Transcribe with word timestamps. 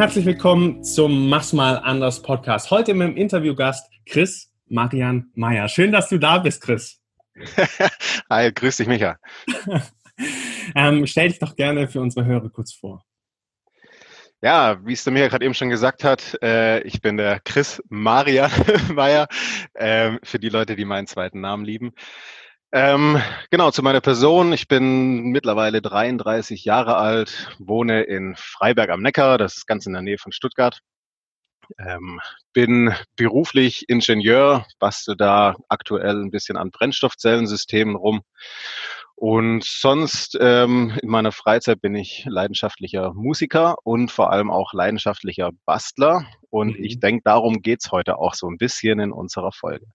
herzlich 0.00 0.24
willkommen 0.24 0.82
zum 0.82 1.28
Mach's 1.28 1.52
mal 1.52 1.74
anders 1.76 2.22
Podcast. 2.22 2.70
Heute 2.70 2.94
mit 2.94 3.08
dem 3.08 3.16
Interviewgast 3.18 3.86
Chris 4.06 4.50
Marian 4.66 5.30
Meyer. 5.34 5.68
Schön, 5.68 5.92
dass 5.92 6.08
du 6.08 6.16
da 6.16 6.38
bist, 6.38 6.62
Chris. 6.62 7.02
Hi, 8.30 8.50
grüß 8.50 8.78
dich, 8.78 8.86
Micha. 8.86 9.18
ähm, 10.74 11.06
stell 11.06 11.28
dich 11.28 11.38
doch 11.38 11.54
gerne 11.54 11.86
für 11.86 12.00
unsere 12.00 12.24
Hörer 12.24 12.48
kurz 12.48 12.72
vor. 12.72 13.04
Ja, 14.40 14.78
wie 14.86 14.94
es 14.94 15.04
der 15.04 15.12
Micha 15.12 15.28
gerade 15.28 15.44
eben 15.44 15.52
schon 15.52 15.68
gesagt 15.68 16.02
hat, 16.02 16.38
äh, 16.42 16.80
ich 16.80 17.02
bin 17.02 17.18
der 17.18 17.38
Chris 17.40 17.82
Marian 17.90 18.50
Meyer, 18.94 19.28
äh, 19.74 20.16
für 20.22 20.38
die 20.38 20.48
Leute, 20.48 20.76
die 20.76 20.86
meinen 20.86 21.08
zweiten 21.08 21.42
Namen 21.42 21.66
lieben. 21.66 21.92
Ähm, 22.72 23.20
genau, 23.50 23.72
zu 23.72 23.82
meiner 23.82 24.00
Person. 24.00 24.52
Ich 24.52 24.68
bin 24.68 25.22
mittlerweile 25.32 25.82
33 25.82 26.64
Jahre 26.64 26.96
alt, 26.96 27.56
wohne 27.58 28.02
in 28.02 28.36
Freiberg 28.36 28.90
am 28.90 29.02
Neckar, 29.02 29.38
das 29.38 29.56
ist 29.56 29.66
ganz 29.66 29.86
in 29.86 29.92
der 29.92 30.02
Nähe 30.02 30.18
von 30.18 30.30
Stuttgart. 30.30 30.80
Ähm, 31.78 32.20
bin 32.52 32.94
beruflich 33.16 33.88
Ingenieur, 33.88 34.66
bastel 34.78 35.16
da 35.16 35.56
aktuell 35.68 36.22
ein 36.22 36.30
bisschen 36.30 36.56
an 36.56 36.70
Brennstoffzellensystemen 36.70 37.96
rum. 37.96 38.22
Und 39.16 39.64
sonst 39.64 40.38
ähm, 40.40 40.96
in 41.02 41.10
meiner 41.10 41.32
Freizeit 41.32 41.80
bin 41.80 41.94
ich 41.94 42.24
leidenschaftlicher 42.26 43.12
Musiker 43.14 43.76
und 43.84 44.10
vor 44.10 44.32
allem 44.32 44.50
auch 44.50 44.72
leidenschaftlicher 44.72 45.50
Bastler. 45.66 46.24
Und 46.50 46.78
mhm. 46.78 46.84
ich 46.84 47.00
denke, 47.00 47.22
darum 47.24 47.62
geht's 47.62 47.90
heute 47.90 48.18
auch 48.18 48.34
so 48.34 48.48
ein 48.48 48.58
bisschen 48.58 49.00
in 49.00 49.12
unserer 49.12 49.52
Folge. 49.52 49.86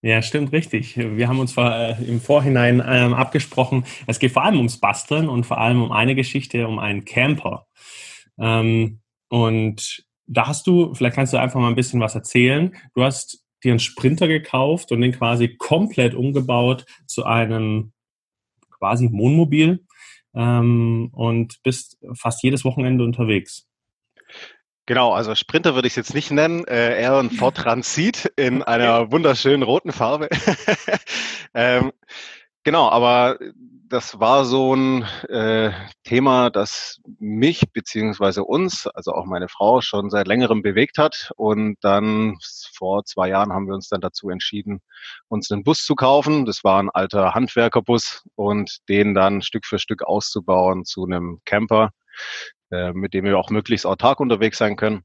Ja, 0.00 0.22
stimmt, 0.22 0.52
richtig. 0.52 0.96
Wir 0.96 1.26
haben 1.26 1.40
uns 1.40 1.56
äh, 1.56 2.00
im 2.04 2.20
Vorhinein 2.20 2.80
ähm, 2.86 3.14
abgesprochen, 3.14 3.84
es 4.06 4.20
geht 4.20 4.30
vor 4.30 4.44
allem 4.44 4.58
ums 4.58 4.78
Basteln 4.78 5.28
und 5.28 5.44
vor 5.44 5.58
allem 5.58 5.82
um 5.82 5.90
eine 5.90 6.14
Geschichte, 6.14 6.68
um 6.68 6.78
einen 6.78 7.04
Camper. 7.04 7.66
Ähm, 8.38 9.00
und 9.28 10.04
da 10.26 10.46
hast 10.46 10.68
du, 10.68 10.94
vielleicht 10.94 11.16
kannst 11.16 11.32
du 11.32 11.38
einfach 11.38 11.58
mal 11.58 11.68
ein 11.68 11.74
bisschen 11.74 12.00
was 12.00 12.14
erzählen. 12.14 12.76
Du 12.94 13.02
hast 13.02 13.44
dir 13.64 13.72
einen 13.72 13.80
Sprinter 13.80 14.28
gekauft 14.28 14.92
und 14.92 15.00
den 15.00 15.12
quasi 15.12 15.56
komplett 15.56 16.14
umgebaut 16.14 16.86
zu 17.06 17.24
einem 17.24 17.92
quasi 18.70 19.10
Wohnmobil 19.10 19.84
ähm, 20.34 21.10
und 21.12 21.60
bist 21.64 21.98
fast 22.14 22.42
jedes 22.44 22.64
Wochenende 22.64 23.02
unterwegs. 23.02 23.67
Genau, 24.88 25.12
also 25.12 25.34
Sprinter 25.34 25.74
würde 25.74 25.86
ich 25.86 25.92
es 25.92 25.96
jetzt 25.96 26.14
nicht 26.14 26.30
nennen, 26.30 26.64
äh, 26.66 26.98
eher 26.98 27.18
ein 27.18 27.30
Ford 27.30 27.54
Transit 27.58 28.32
in 28.36 28.62
einer 28.62 29.12
wunderschönen 29.12 29.62
roten 29.62 29.92
Farbe. 29.92 30.30
ähm, 31.54 31.92
genau, 32.64 32.88
aber 32.88 33.38
das 33.86 34.18
war 34.18 34.46
so 34.46 34.74
ein 34.74 35.02
äh, 35.28 35.72
Thema, 36.04 36.48
das 36.48 37.02
mich 37.18 37.70
beziehungsweise 37.70 38.44
uns, 38.44 38.86
also 38.86 39.12
auch 39.12 39.26
meine 39.26 39.48
Frau, 39.48 39.82
schon 39.82 40.08
seit 40.08 40.26
längerem 40.26 40.62
bewegt 40.62 40.96
hat. 40.96 41.32
Und 41.36 41.76
dann 41.82 42.38
vor 42.74 43.04
zwei 43.04 43.28
Jahren 43.28 43.52
haben 43.52 43.66
wir 43.66 43.74
uns 43.74 43.88
dann 43.88 44.00
dazu 44.00 44.30
entschieden, 44.30 44.80
uns 45.28 45.50
einen 45.50 45.64
Bus 45.64 45.84
zu 45.84 45.96
kaufen. 45.96 46.46
Das 46.46 46.64
war 46.64 46.82
ein 46.82 46.88
alter 46.88 47.34
Handwerkerbus 47.34 48.26
und 48.36 48.78
den 48.88 49.12
dann 49.12 49.42
Stück 49.42 49.66
für 49.66 49.78
Stück 49.78 50.02
auszubauen 50.02 50.86
zu 50.86 51.04
einem 51.04 51.42
Camper, 51.44 51.90
äh, 52.70 52.92
mit 52.92 53.14
dem 53.14 53.24
wir 53.24 53.38
auch 53.38 53.50
möglichst 53.50 53.86
autark 53.86 54.20
unterwegs 54.20 54.58
sein 54.58 54.76
können. 54.76 55.02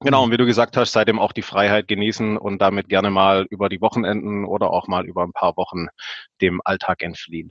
Genau, 0.00 0.22
und 0.22 0.30
wie 0.30 0.36
du 0.36 0.46
gesagt 0.46 0.76
hast, 0.76 0.92
seitdem 0.92 1.18
auch 1.18 1.32
die 1.32 1.42
Freiheit 1.42 1.88
genießen 1.88 2.36
und 2.36 2.62
damit 2.62 2.88
gerne 2.88 3.10
mal 3.10 3.46
über 3.50 3.68
die 3.68 3.80
Wochenenden 3.80 4.44
oder 4.44 4.70
auch 4.70 4.86
mal 4.86 5.04
über 5.06 5.24
ein 5.24 5.32
paar 5.32 5.56
Wochen 5.56 5.86
dem 6.40 6.60
Alltag 6.64 7.02
entfliehen. 7.02 7.50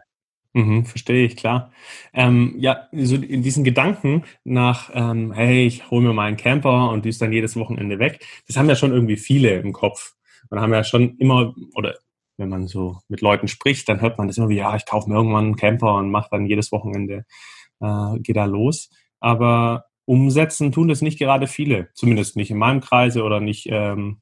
Mhm, 0.54 0.86
verstehe 0.86 1.26
ich, 1.26 1.36
klar. 1.36 1.72
Ähm, 2.14 2.56
ja, 2.58 2.88
so 2.94 3.16
in 3.16 3.44
diesen 3.44 3.64
Gedanken 3.64 4.24
nach, 4.46 4.90
ähm, 4.94 5.34
hey, 5.34 5.68
ich 5.68 5.92
hole 5.92 6.08
mir 6.08 6.14
mal 6.14 6.28
einen 6.28 6.38
Camper 6.38 6.90
und 6.90 7.04
die 7.04 7.10
ist 7.10 7.22
dann 7.22 7.34
jedes 7.34 7.58
Wochenende 7.58 8.00
weg, 8.00 8.26
das 8.48 8.56
haben 8.56 8.70
ja 8.70 8.76
schon 8.76 8.94
irgendwie 8.94 9.18
viele 9.18 9.60
im 9.60 9.74
Kopf. 9.74 10.14
Und 10.50 10.62
haben 10.62 10.74
ja 10.74 10.86
schon 10.86 11.18
immer, 11.18 11.54
oder 11.76 11.96
wenn 12.38 12.50
man 12.50 12.68
so 12.68 13.00
mit 13.10 13.22
Leuten 13.22 13.48
spricht, 13.48 13.90
dann 13.90 14.00
hört 14.00 14.18
man 14.18 14.28
das 14.28 14.38
immer 14.38 14.50
wie, 14.50 14.56
ja, 14.56 14.76
ich 14.76 14.86
kaufe 14.86 15.10
mir 15.10 15.16
irgendwann 15.16 15.46
einen 15.46 15.56
Camper 15.58 15.96
und 15.96 16.10
mache 16.10 16.30
dann 16.32 16.46
jedes 16.46 16.72
Wochenende, 16.72 17.26
äh, 17.80 18.20
geht 18.20 18.36
da 18.36 18.46
los. 18.46 18.90
Aber 19.20 19.86
umsetzen 20.06 20.72
tun 20.72 20.88
das 20.88 21.02
nicht 21.02 21.20
gerade 21.20 21.48
viele, 21.48 21.90
zumindest 21.94 22.36
nicht 22.36 22.52
in 22.52 22.58
meinem 22.58 22.82
Kreise 22.82 23.24
oder 23.24 23.40
nicht 23.40 23.68
ähm, 23.70 24.22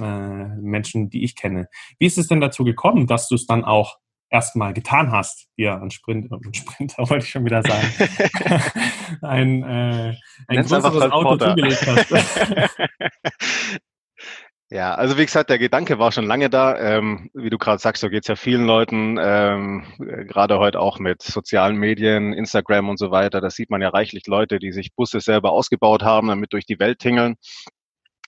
äh, 0.00 0.48
Menschen, 0.56 1.10
die 1.10 1.24
ich 1.24 1.36
kenne. 1.36 1.68
Wie 1.98 2.06
ist 2.06 2.18
es 2.18 2.28
denn 2.28 2.40
dazu 2.40 2.64
gekommen, 2.64 3.06
dass 3.06 3.28
du 3.28 3.34
es 3.34 3.46
dann 3.46 3.64
auch 3.64 3.98
erstmal 4.32 4.72
getan 4.72 5.12
hast, 5.12 5.48
dir 5.58 5.80
ein 5.80 5.90
Sprint, 5.90 6.32
ein 6.32 6.54
Sprinter 6.54 6.98
wollte 7.10 7.24
ich 7.24 7.30
schon 7.30 7.44
wieder 7.44 7.62
sagen, 7.62 7.86
ein, 9.22 9.62
äh, 9.62 10.16
ein 10.48 10.64
größeres 10.64 11.12
Auto 11.12 11.36
zugelegt 11.36 11.86
hast? 11.86 12.12
Ja, 14.72 14.94
also 14.94 15.18
wie 15.18 15.26
gesagt, 15.26 15.50
der 15.50 15.58
Gedanke 15.58 15.98
war 15.98 16.12
schon 16.12 16.24
lange 16.24 16.48
da. 16.48 16.78
Ähm, 16.78 17.28
wie 17.34 17.50
du 17.50 17.58
gerade 17.58 17.78
sagst, 17.78 18.00
so 18.00 18.08
geht's 18.08 18.28
ja 18.28 18.36
vielen 18.36 18.64
Leuten, 18.64 19.18
ähm, 19.20 19.84
gerade 19.98 20.58
heute 20.58 20.80
auch 20.80 20.98
mit 20.98 21.20
sozialen 21.20 21.76
Medien, 21.76 22.32
Instagram 22.32 22.88
und 22.88 22.98
so 22.98 23.10
weiter. 23.10 23.42
Da 23.42 23.50
sieht 23.50 23.68
man 23.68 23.82
ja 23.82 23.90
reichlich 23.90 24.26
Leute, 24.26 24.58
die 24.58 24.72
sich 24.72 24.94
Busse 24.94 25.20
selber 25.20 25.52
ausgebaut 25.52 26.02
haben, 26.02 26.28
damit 26.28 26.54
durch 26.54 26.64
die 26.64 26.78
Welt 26.78 27.00
tingeln. 27.00 27.34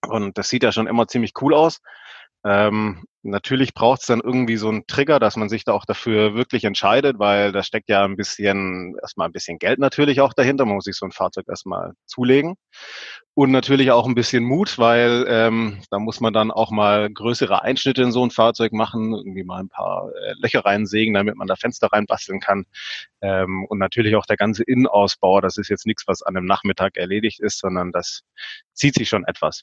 Und 0.06 0.36
das 0.36 0.50
sieht 0.50 0.64
ja 0.64 0.70
schon 0.72 0.86
immer 0.86 1.08
ziemlich 1.08 1.32
cool 1.40 1.54
aus. 1.54 1.80
Ähm, 2.44 3.04
natürlich 3.22 3.72
braucht 3.72 4.02
es 4.02 4.06
dann 4.06 4.20
irgendwie 4.20 4.58
so 4.58 4.68
einen 4.68 4.86
Trigger, 4.86 5.18
dass 5.18 5.36
man 5.36 5.48
sich 5.48 5.64
da 5.64 5.72
auch 5.72 5.86
dafür 5.86 6.34
wirklich 6.34 6.64
entscheidet, 6.64 7.18
weil 7.18 7.52
da 7.52 7.62
steckt 7.62 7.88
ja 7.88 8.04
ein 8.04 8.16
bisschen, 8.16 8.96
erstmal 9.00 9.28
ein 9.28 9.32
bisschen 9.32 9.58
Geld 9.58 9.78
natürlich 9.78 10.20
auch 10.20 10.34
dahinter. 10.34 10.66
Man 10.66 10.74
muss 10.74 10.84
sich 10.84 10.96
so 10.96 11.06
ein 11.06 11.12
Fahrzeug 11.12 11.46
erstmal 11.48 11.92
zulegen. 12.04 12.56
Und 13.36 13.50
natürlich 13.50 13.90
auch 13.90 14.06
ein 14.06 14.14
bisschen 14.14 14.44
Mut, 14.44 14.78
weil 14.78 15.26
ähm, 15.28 15.80
da 15.90 15.98
muss 15.98 16.20
man 16.20 16.32
dann 16.32 16.52
auch 16.52 16.70
mal 16.70 17.10
größere 17.10 17.62
Einschnitte 17.62 18.02
in 18.02 18.12
so 18.12 18.24
ein 18.24 18.30
Fahrzeug 18.30 18.72
machen, 18.72 19.12
irgendwie 19.12 19.42
mal 19.42 19.58
ein 19.58 19.68
paar 19.68 20.08
äh, 20.14 20.34
Löcher 20.38 20.64
reinsägen, 20.64 21.14
damit 21.14 21.34
man 21.36 21.48
da 21.48 21.56
Fenster 21.56 21.88
reinbasteln 21.88 22.38
kann. 22.38 22.64
Ähm, 23.22 23.64
und 23.68 23.78
natürlich 23.78 24.14
auch 24.14 24.26
der 24.26 24.36
ganze 24.36 24.62
Innenausbau, 24.62 25.40
das 25.40 25.56
ist 25.56 25.68
jetzt 25.68 25.84
nichts, 25.84 26.06
was 26.06 26.22
an 26.22 26.36
einem 26.36 26.46
Nachmittag 26.46 26.96
erledigt 26.96 27.40
ist, 27.40 27.58
sondern 27.58 27.90
das 27.90 28.22
zieht 28.72 28.94
sich 28.94 29.08
schon 29.08 29.24
etwas. 29.24 29.62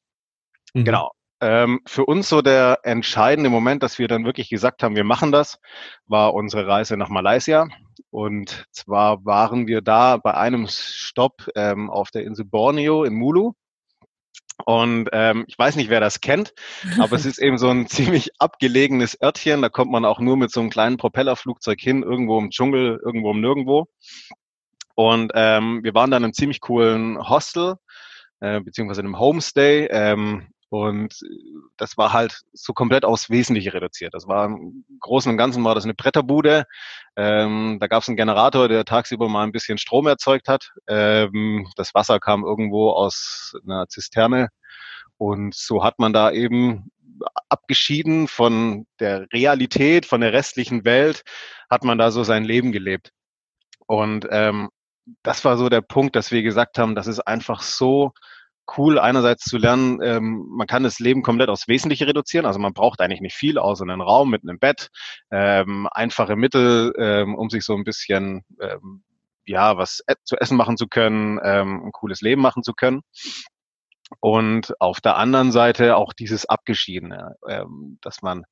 Mhm. 0.73 0.83
Genau. 0.83 1.11
Ähm, 1.39 1.79
für 1.87 2.05
uns 2.05 2.27
so 2.27 2.41
der 2.41 2.79
entscheidende 2.83 3.49
Moment, 3.49 3.83
dass 3.83 3.99
wir 3.99 4.09
dann 4.09 4.25
wirklich 4.25 4.49
gesagt 4.49 4.83
haben, 4.83 4.97
wir 4.97 5.05
machen 5.05 5.31
das, 5.31 5.59
war 6.05 6.33
unsere 6.33 6.67
Reise 6.67 6.97
nach 6.97 7.09
Malaysia. 7.09 7.69
Und 8.09 8.65
zwar 8.71 9.23
waren 9.23 9.65
wir 9.65 9.81
da 9.81 10.17
bei 10.17 10.33
einem 10.33 10.67
Stopp 10.67 11.47
ähm, 11.55 11.89
auf 11.89 12.11
der 12.11 12.25
Insel 12.25 12.45
Borneo 12.45 13.05
in 13.05 13.13
Mulu. 13.13 13.53
Und 14.65 15.09
ähm, 15.11 15.45
ich 15.47 15.57
weiß 15.57 15.75
nicht, 15.75 15.89
wer 15.89 15.99
das 15.99 16.21
kennt, 16.21 16.53
aber 16.99 17.15
es 17.15 17.25
ist 17.25 17.39
eben 17.39 17.57
so 17.57 17.69
ein 17.69 17.87
ziemlich 17.87 18.29
abgelegenes 18.39 19.17
Örtchen. 19.21 19.61
Da 19.61 19.69
kommt 19.69 19.91
man 19.91 20.05
auch 20.05 20.19
nur 20.19 20.37
mit 20.37 20.51
so 20.51 20.59
einem 20.59 20.69
kleinen 20.69 20.97
Propellerflugzeug 20.97 21.79
hin, 21.79 22.03
irgendwo 22.03 22.37
im 22.39 22.51
Dschungel, 22.51 22.99
irgendwo 23.03 23.31
im 23.31 23.41
Nirgendwo. 23.41 23.87
Und 24.95 25.31
ähm, 25.35 25.83
wir 25.83 25.93
waren 25.93 26.11
dann 26.11 26.21
in 26.21 26.25
einem 26.25 26.33
ziemlich 26.33 26.61
coolen 26.61 27.17
Hostel, 27.17 27.75
äh, 28.39 28.59
beziehungsweise 28.59 29.01
einem 29.01 29.17
Homestay. 29.17 29.87
Ähm, 29.89 30.47
und 30.71 31.19
das 31.75 31.97
war 31.97 32.13
halt 32.13 32.43
so 32.53 32.71
komplett 32.71 33.03
aufs 33.03 33.29
Wesentliche 33.29 33.73
reduziert. 33.73 34.13
Das 34.13 34.25
war 34.29 34.45
im 34.45 34.85
Großen 35.01 35.29
und 35.29 35.37
Ganzen 35.37 35.65
war 35.65 35.75
das 35.75 35.83
eine 35.83 35.93
Bretterbude. 35.93 36.63
Ähm, 37.17 37.77
da 37.81 37.87
gab 37.87 38.03
es 38.03 38.07
einen 38.07 38.15
Generator, 38.15 38.69
der 38.69 38.85
tagsüber 38.85 39.27
mal 39.27 39.43
ein 39.43 39.51
bisschen 39.51 39.77
Strom 39.77 40.07
erzeugt 40.07 40.47
hat. 40.47 40.71
Ähm, 40.87 41.67
das 41.75 41.93
Wasser 41.93 42.21
kam 42.21 42.45
irgendwo 42.45 42.91
aus 42.91 43.53
einer 43.65 43.89
Zisterne. 43.89 44.47
Und 45.17 45.53
so 45.55 45.83
hat 45.83 45.99
man 45.99 46.13
da 46.13 46.31
eben 46.31 46.89
abgeschieden 47.49 48.29
von 48.29 48.87
der 49.01 49.27
Realität, 49.33 50.05
von 50.05 50.21
der 50.21 50.31
restlichen 50.31 50.85
Welt, 50.85 51.23
hat 51.69 51.83
man 51.83 51.97
da 51.97 52.11
so 52.11 52.23
sein 52.23 52.45
Leben 52.45 52.71
gelebt. 52.71 53.11
Und 53.87 54.25
ähm, 54.31 54.69
das 55.21 55.43
war 55.43 55.57
so 55.57 55.67
der 55.67 55.81
Punkt, 55.81 56.15
dass 56.15 56.31
wir 56.31 56.43
gesagt 56.43 56.77
haben, 56.77 56.95
das 56.95 57.07
ist 57.07 57.19
einfach 57.19 57.61
so 57.61 58.13
cool, 58.77 58.99
einerseits 58.99 59.43
zu 59.43 59.57
lernen, 59.57 59.99
ähm, 60.03 60.45
man 60.49 60.67
kann 60.67 60.83
das 60.83 60.99
Leben 60.99 61.23
komplett 61.23 61.49
aufs 61.49 61.67
Wesentliche 61.67 62.07
reduzieren. 62.07 62.45
Also 62.45 62.59
man 62.59 62.73
braucht 62.73 63.01
eigentlich 63.01 63.21
nicht 63.21 63.35
viel, 63.35 63.57
außer 63.57 63.83
einen 63.83 64.01
Raum 64.01 64.29
mit 64.29 64.43
einem 64.43 64.59
Bett, 64.59 64.89
ähm, 65.31 65.87
einfache 65.91 66.35
Mittel, 66.35 66.93
ähm, 66.97 67.35
um 67.35 67.49
sich 67.49 67.65
so 67.65 67.75
ein 67.75 67.83
bisschen 67.83 68.43
ähm, 68.61 69.03
ja 69.45 69.77
was 69.77 70.01
e 70.07 70.13
zu 70.23 70.37
essen 70.37 70.57
machen 70.57 70.77
zu 70.77 70.87
können, 70.87 71.39
ähm, 71.43 71.85
ein 71.85 71.91
cooles 71.91 72.21
Leben 72.21 72.41
machen 72.41 72.63
zu 72.63 72.73
können. 72.73 73.01
Und 74.19 74.73
auf 74.79 75.01
der 75.01 75.17
anderen 75.17 75.51
Seite 75.51 75.95
auch 75.95 76.13
dieses 76.13 76.45
Abgeschiedene, 76.45 77.35
ähm, 77.47 77.97
dass 78.01 78.21
man 78.21 78.43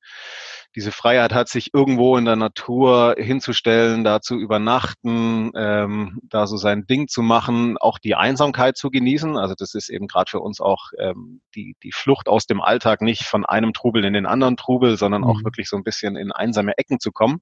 diese 0.74 0.92
Freiheit 0.92 1.34
hat, 1.34 1.48
sich 1.48 1.74
irgendwo 1.74 2.16
in 2.16 2.24
der 2.24 2.36
Natur 2.36 3.16
hinzustellen, 3.18 4.02
da 4.04 4.20
zu 4.20 4.36
übernachten, 4.36 5.50
ähm, 5.54 6.20
da 6.22 6.46
so 6.46 6.56
sein 6.56 6.86
Ding 6.86 7.08
zu 7.08 7.22
machen, 7.22 7.76
auch 7.78 7.98
die 7.98 8.14
Einsamkeit 8.14 8.76
zu 8.76 8.90
genießen. 8.90 9.36
Also 9.36 9.54
das 9.56 9.74
ist 9.74 9.90
eben 9.90 10.06
gerade 10.06 10.30
für 10.30 10.40
uns 10.40 10.60
auch 10.60 10.90
ähm, 10.98 11.40
die, 11.54 11.76
die 11.82 11.92
Flucht 11.92 12.28
aus 12.28 12.46
dem 12.46 12.60
Alltag, 12.60 13.02
nicht 13.02 13.24
von 13.24 13.44
einem 13.44 13.72
Trubel 13.72 14.04
in 14.04 14.14
den 14.14 14.26
anderen 14.26 14.56
Trubel, 14.56 14.96
sondern 14.96 15.22
mhm. 15.22 15.28
auch 15.28 15.44
wirklich 15.44 15.68
so 15.68 15.76
ein 15.76 15.84
bisschen 15.84 16.16
in 16.16 16.32
einsame 16.32 16.78
Ecken 16.78 17.00
zu 17.00 17.12
kommen. 17.12 17.40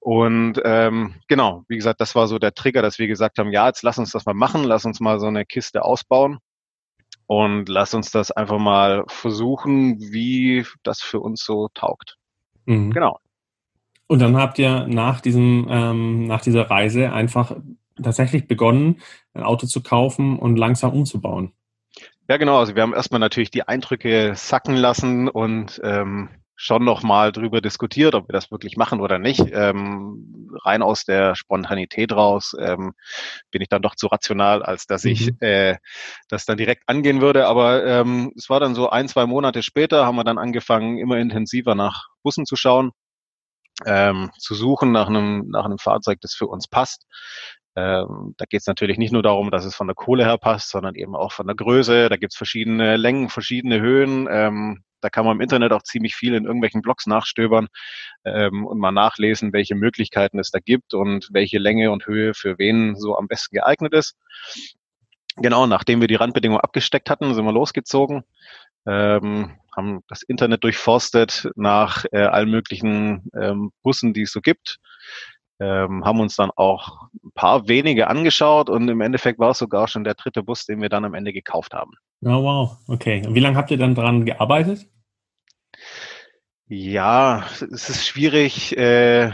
Und 0.00 0.60
ähm, 0.64 1.14
genau, 1.28 1.64
wie 1.68 1.76
gesagt, 1.76 2.00
das 2.02 2.14
war 2.14 2.28
so 2.28 2.38
der 2.38 2.52
Trigger, 2.52 2.82
dass 2.82 2.98
wir 2.98 3.06
gesagt 3.06 3.38
haben, 3.38 3.50
ja, 3.52 3.66
jetzt 3.66 3.82
lass 3.82 3.98
uns 3.98 4.10
das 4.10 4.26
mal 4.26 4.34
machen, 4.34 4.62
lass 4.64 4.84
uns 4.84 5.00
mal 5.00 5.18
so 5.18 5.26
eine 5.26 5.46
Kiste 5.46 5.82
ausbauen. 5.82 6.40
Und 7.26 7.68
lass 7.68 7.94
uns 7.94 8.10
das 8.10 8.30
einfach 8.30 8.58
mal 8.58 9.04
versuchen, 9.08 10.00
wie 10.00 10.64
das 10.82 11.00
für 11.00 11.20
uns 11.20 11.44
so 11.44 11.68
taugt. 11.74 12.16
Mhm. 12.66 12.90
Genau. 12.90 13.18
Und 14.06 14.20
dann 14.20 14.36
habt 14.36 14.58
ihr 14.58 14.86
nach 14.86 15.20
diesem, 15.20 15.66
ähm, 15.70 16.26
nach 16.26 16.42
dieser 16.42 16.70
Reise 16.70 17.12
einfach 17.12 17.56
tatsächlich 18.02 18.46
begonnen, 18.46 19.00
ein 19.32 19.42
Auto 19.42 19.66
zu 19.66 19.82
kaufen 19.82 20.38
und 20.38 20.56
langsam 20.56 20.92
umzubauen. 20.92 21.52
Ja, 22.28 22.36
genau. 22.36 22.58
Also 22.58 22.74
wir 22.74 22.82
haben 22.82 22.94
erstmal 22.94 23.20
natürlich 23.20 23.50
die 23.50 23.66
Eindrücke 23.66 24.32
sacken 24.34 24.76
lassen 24.76 25.28
und 25.28 25.80
ähm, 25.84 26.28
schon 26.56 26.84
nochmal 26.84 27.32
drüber 27.32 27.60
diskutiert, 27.60 28.14
ob 28.14 28.28
wir 28.28 28.32
das 28.32 28.50
wirklich 28.50 28.76
machen 28.76 29.00
oder 29.00 29.18
nicht. 29.18 29.40
Ähm, 29.52 30.50
rein 30.64 30.82
aus 30.82 31.04
der 31.04 31.34
Spontanität 31.34 32.12
raus 32.12 32.54
ähm, 32.58 32.92
bin 33.50 33.62
ich 33.62 33.68
dann 33.68 33.82
doch 33.82 33.96
zu 33.96 34.06
rational, 34.06 34.62
als 34.62 34.86
dass 34.86 35.04
ich 35.04 35.32
mhm. 35.32 35.36
äh, 35.40 35.76
das 36.28 36.44
dann 36.44 36.56
direkt 36.56 36.84
angehen 36.86 37.20
würde. 37.20 37.46
Aber 37.46 37.84
ähm, 37.84 38.32
es 38.36 38.48
war 38.50 38.60
dann 38.60 38.74
so 38.74 38.90
ein, 38.90 39.08
zwei 39.08 39.26
Monate 39.26 39.62
später, 39.62 40.06
haben 40.06 40.16
wir 40.16 40.24
dann 40.24 40.38
angefangen, 40.38 40.98
immer 40.98 41.18
intensiver 41.18 41.74
nach 41.74 42.08
Bussen 42.22 42.46
zu 42.46 42.56
schauen, 42.56 42.92
ähm, 43.84 44.30
zu 44.38 44.54
suchen 44.54 44.92
nach 44.92 45.08
einem, 45.08 45.48
nach 45.48 45.64
einem 45.64 45.78
Fahrzeug, 45.78 46.20
das 46.20 46.34
für 46.34 46.46
uns 46.46 46.68
passt. 46.68 47.06
Ähm, 47.76 48.34
da 48.36 48.44
geht 48.44 48.60
es 48.60 48.66
natürlich 48.66 48.98
nicht 48.98 49.12
nur 49.12 49.22
darum, 49.22 49.50
dass 49.50 49.64
es 49.64 49.74
von 49.74 49.88
der 49.88 49.96
Kohle 49.96 50.24
her 50.24 50.38
passt, 50.38 50.70
sondern 50.70 50.94
eben 50.94 51.16
auch 51.16 51.32
von 51.32 51.46
der 51.46 51.56
Größe. 51.56 52.08
Da 52.08 52.16
gibt 52.16 52.32
es 52.32 52.36
verschiedene 52.36 52.96
Längen, 52.96 53.28
verschiedene 53.28 53.80
Höhen. 53.80 54.28
Ähm, 54.30 54.84
da 55.00 55.10
kann 55.10 55.26
man 55.26 55.36
im 55.36 55.42
Internet 55.42 55.72
auch 55.72 55.82
ziemlich 55.82 56.14
viel 56.14 56.34
in 56.34 56.44
irgendwelchen 56.44 56.80
Blogs 56.80 57.06
nachstöbern 57.06 57.66
ähm, 58.24 58.64
und 58.64 58.78
mal 58.78 58.92
nachlesen, 58.92 59.52
welche 59.52 59.74
Möglichkeiten 59.74 60.38
es 60.38 60.50
da 60.50 60.60
gibt 60.60 60.94
und 60.94 61.28
welche 61.32 61.58
Länge 61.58 61.90
und 61.90 62.06
Höhe 62.06 62.32
für 62.32 62.58
wen 62.58 62.96
so 62.96 63.16
am 63.18 63.26
besten 63.26 63.56
geeignet 63.56 63.92
ist. 63.92 64.16
Genau, 65.36 65.66
nachdem 65.66 66.00
wir 66.00 66.08
die 66.08 66.14
Randbedingungen 66.14 66.62
abgesteckt 66.62 67.10
hatten, 67.10 67.34
sind 67.34 67.44
wir 67.44 67.52
losgezogen, 67.52 68.22
ähm, 68.86 69.58
haben 69.76 70.00
das 70.08 70.22
Internet 70.22 70.62
durchforstet 70.62 71.50
nach 71.56 72.04
äh, 72.12 72.22
allen 72.22 72.50
möglichen 72.50 73.28
ähm, 73.38 73.72
Bussen, 73.82 74.14
die 74.14 74.22
es 74.22 74.32
so 74.32 74.40
gibt 74.40 74.78
ähm, 75.60 76.04
haben 76.04 76.20
uns 76.20 76.36
dann 76.36 76.50
auch 76.56 77.08
ein 77.22 77.32
paar 77.34 77.68
wenige 77.68 78.08
angeschaut 78.08 78.68
und 78.70 78.88
im 78.88 79.00
Endeffekt 79.00 79.38
war 79.38 79.50
es 79.50 79.58
sogar 79.58 79.88
schon 79.88 80.04
der 80.04 80.14
dritte 80.14 80.42
Bus, 80.42 80.66
den 80.66 80.80
wir 80.80 80.88
dann 80.88 81.04
am 81.04 81.14
Ende 81.14 81.32
gekauft 81.32 81.74
haben. 81.74 81.92
Oh, 82.22 82.42
wow, 82.42 82.76
okay. 82.88 83.26
Und 83.26 83.34
wie 83.34 83.40
lange 83.40 83.56
habt 83.56 83.70
ihr 83.70 83.78
dann 83.78 83.94
dran 83.94 84.24
gearbeitet? 84.24 84.86
Ja, 86.66 87.44
es 87.60 87.90
ist 87.90 88.06
schwierig, 88.06 88.76
äh, 88.76 89.32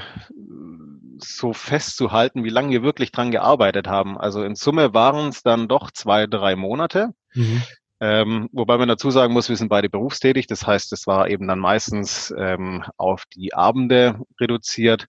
so 1.22 1.52
festzuhalten, 1.52 2.44
wie 2.44 2.50
lange 2.50 2.70
wir 2.70 2.82
wirklich 2.82 3.12
dran 3.12 3.30
gearbeitet 3.30 3.86
haben. 3.86 4.18
Also 4.18 4.42
in 4.42 4.54
Summe 4.54 4.94
waren 4.94 5.28
es 5.28 5.42
dann 5.42 5.68
doch 5.68 5.90
zwei, 5.90 6.26
drei 6.26 6.56
Monate. 6.56 7.10
Mhm. 7.34 7.62
Ähm, 8.00 8.48
wobei 8.52 8.78
man 8.78 8.88
dazu 8.88 9.10
sagen 9.10 9.34
muss, 9.34 9.50
wir 9.50 9.56
sind 9.56 9.68
beide 9.68 9.90
berufstätig. 9.90 10.46
Das 10.46 10.66
heißt, 10.66 10.92
es 10.92 11.06
war 11.06 11.28
eben 11.28 11.46
dann 11.46 11.58
meistens 11.58 12.32
ähm, 12.36 12.84
auf 12.96 13.24
die 13.34 13.52
Abende 13.52 14.18
reduziert 14.40 15.06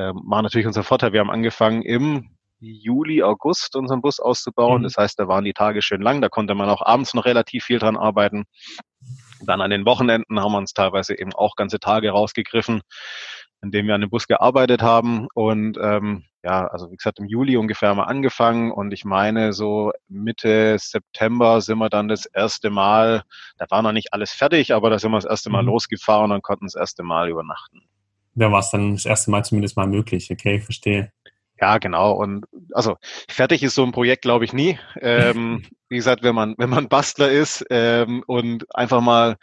ähm, 0.00 0.22
war 0.24 0.42
natürlich 0.42 0.66
unser 0.66 0.82
Vorteil. 0.82 1.12
Wir 1.12 1.20
haben 1.20 1.30
angefangen 1.30 1.82
im 1.82 2.30
Juli, 2.60 3.22
August 3.22 3.76
unseren 3.76 4.02
Bus 4.02 4.20
auszubauen. 4.20 4.80
Mhm. 4.80 4.84
Das 4.84 4.96
heißt, 4.96 5.18
da 5.18 5.28
waren 5.28 5.44
die 5.44 5.52
Tage 5.52 5.82
schön 5.82 6.02
lang. 6.02 6.20
Da 6.20 6.28
konnte 6.28 6.54
man 6.54 6.68
auch 6.68 6.82
abends 6.82 7.14
noch 7.14 7.24
relativ 7.24 7.64
viel 7.64 7.78
dran 7.78 7.96
arbeiten. 7.96 8.44
Dann 9.42 9.60
an 9.60 9.70
den 9.70 9.86
Wochenenden 9.86 10.40
haben 10.40 10.52
wir 10.52 10.58
uns 10.58 10.74
teilweise 10.74 11.18
eben 11.18 11.32
auch 11.34 11.56
ganze 11.56 11.80
Tage 11.80 12.10
rausgegriffen, 12.10 12.82
indem 13.62 13.86
wir 13.86 13.94
an 13.94 14.02
dem 14.02 14.10
Bus 14.10 14.26
gearbeitet 14.26 14.82
haben. 14.82 15.28
Und 15.34 15.78
ähm, 15.80 16.24
ja, 16.42 16.66
also 16.66 16.90
wie 16.90 16.96
gesagt, 16.96 17.18
im 17.18 17.26
Juli 17.26 17.56
ungefähr 17.56 17.94
mal 17.94 18.04
angefangen 18.04 18.72
und 18.72 18.92
ich 18.92 19.04
meine, 19.04 19.52
so 19.52 19.92
Mitte 20.08 20.76
September 20.78 21.60
sind 21.60 21.78
wir 21.78 21.90
dann 21.90 22.08
das 22.08 22.24
erste 22.26 22.70
Mal, 22.70 23.24
da 23.58 23.66
war 23.68 23.82
noch 23.82 23.92
nicht 23.92 24.14
alles 24.14 24.32
fertig, 24.32 24.72
aber 24.72 24.88
da 24.88 24.98
sind 24.98 25.10
wir 25.10 25.18
das 25.18 25.26
erste 25.26 25.50
Mal 25.50 25.62
mhm. 25.62 25.68
losgefahren 25.68 26.32
und 26.32 26.42
konnten 26.42 26.64
das 26.64 26.76
erste 26.76 27.02
Mal 27.02 27.28
übernachten 27.28 27.82
da 28.40 28.50
war 28.50 28.60
es 28.60 28.70
dann 28.70 28.94
das 28.94 29.06
erste 29.06 29.30
Mal 29.30 29.44
zumindest 29.44 29.76
mal 29.76 29.86
möglich. 29.86 30.30
Okay, 30.30 30.60
verstehe. 30.60 31.12
Ja, 31.60 31.78
genau. 31.78 32.12
Und 32.12 32.46
also 32.72 32.96
fertig 33.28 33.62
ist 33.62 33.74
so 33.74 33.84
ein 33.84 33.92
Projekt, 33.92 34.22
glaube 34.22 34.44
ich, 34.44 34.52
nie. 34.52 34.78
Ähm, 35.00 35.62
wie 35.88 35.96
gesagt, 35.96 36.22
wenn 36.22 36.34
man, 36.34 36.54
wenn 36.56 36.70
man 36.70 36.88
Bastler 36.88 37.30
ist 37.30 37.64
ähm, 37.70 38.24
und 38.26 38.64
einfach 38.74 39.02
mal, 39.02 39.36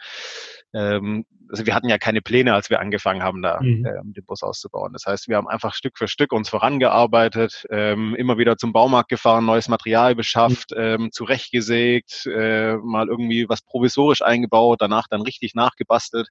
ähm, 0.74 1.24
also 1.50 1.64
wir 1.64 1.74
hatten 1.74 1.88
ja 1.88 1.96
keine 1.96 2.20
Pläne, 2.20 2.54
als 2.54 2.70
wir 2.70 2.80
angefangen 2.80 3.22
haben, 3.22 3.40
da 3.40 3.60
mhm. 3.60 3.86
ähm, 3.86 4.12
den 4.12 4.24
Bus 4.24 4.42
auszubauen. 4.42 4.92
Das 4.92 5.06
heißt, 5.06 5.28
wir 5.28 5.36
haben 5.36 5.48
einfach 5.48 5.74
Stück 5.74 5.96
für 5.96 6.08
Stück 6.08 6.32
uns 6.32 6.48
vorangearbeitet, 6.48 7.66
ähm, 7.70 8.14
immer 8.16 8.36
wieder 8.36 8.56
zum 8.58 8.72
Baumarkt 8.72 9.08
gefahren, 9.08 9.46
neues 9.46 9.68
Material 9.68 10.14
beschafft, 10.14 10.72
mhm. 10.72 10.82
ähm, 10.82 11.12
zurechtgesägt, 11.12 12.26
äh, 12.26 12.76
mal 12.78 13.08
irgendwie 13.08 13.48
was 13.48 13.62
provisorisch 13.62 14.22
eingebaut, 14.22 14.80
danach 14.80 15.06
dann 15.08 15.22
richtig 15.22 15.54
nachgebastelt. 15.54 16.28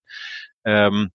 Ähm, 0.66 1.12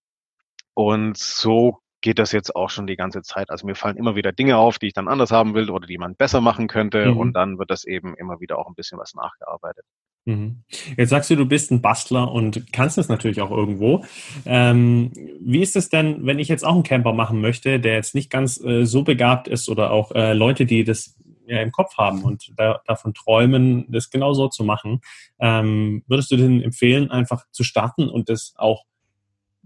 und 0.73 1.17
so 1.17 1.79
geht 2.03 2.19
das 2.19 2.33
jetzt 2.33 2.55
auch 2.55 2.69
schon 2.69 2.85
die 2.85 2.97
ganze 2.97 3.21
Zeit. 3.21 3.49
Also 3.49 3.65
mir 3.65 3.75
fallen 3.75 3.97
immer 3.97 4.15
wieder 4.15 4.33
Dinge 4.33 4.57
auf, 4.57 4.77
die 4.77 4.87
ich 4.87 4.93
dann 4.93 5.07
anders 5.07 5.31
haben 5.31 5.55
will 5.55 5.69
oder 5.69 5.87
die 5.87 5.97
man 5.97 6.15
besser 6.15 6.41
machen 6.41 6.67
könnte. 6.67 7.11
Mhm. 7.11 7.17
Und 7.17 7.33
dann 7.33 7.57
wird 7.57 7.71
das 7.71 7.85
eben 7.85 8.13
immer 8.15 8.41
wieder 8.41 8.59
auch 8.59 8.67
ein 8.67 8.75
bisschen 8.75 8.99
was 8.99 9.13
nachgearbeitet. 9.15 9.85
Mhm. 10.25 10.63
Jetzt 10.97 11.09
sagst 11.09 11.29
du, 11.29 11.35
du 11.35 11.45
bist 11.45 11.71
ein 11.71 11.81
Bastler 11.81 12.31
und 12.31 12.71
kannst 12.73 12.97
es 12.97 13.09
natürlich 13.09 13.41
auch 13.41 13.51
irgendwo. 13.51 14.03
Ähm, 14.45 15.11
wie 15.41 15.61
ist 15.61 15.75
es 15.75 15.89
denn, 15.89 16.25
wenn 16.25 16.39
ich 16.39 16.49
jetzt 16.49 16.65
auch 16.65 16.73
einen 16.73 16.83
Camper 16.83 17.13
machen 17.13 17.41
möchte, 17.41 17.79
der 17.79 17.95
jetzt 17.95 18.15
nicht 18.15 18.29
ganz 18.29 18.61
äh, 18.61 18.85
so 18.85 19.03
begabt 19.03 19.47
ist 19.47 19.69
oder 19.69 19.91
auch 19.91 20.11
äh, 20.11 20.33
Leute, 20.33 20.65
die 20.65 20.83
das 20.83 21.17
ja, 21.45 21.61
im 21.61 21.71
Kopf 21.71 21.97
haben 21.97 22.23
und 22.23 22.53
da, 22.57 22.81
davon 22.85 23.13
träumen, 23.13 23.85
das 23.89 24.09
genau 24.09 24.33
so 24.33 24.49
zu 24.49 24.65
machen? 24.65 25.01
Ähm, 25.39 26.03
würdest 26.07 26.31
du 26.31 26.37
denen 26.37 26.61
empfehlen, 26.61 27.11
einfach 27.11 27.45
zu 27.51 27.63
starten 27.63 28.09
und 28.09 28.29
das 28.29 28.53
auch 28.57 28.83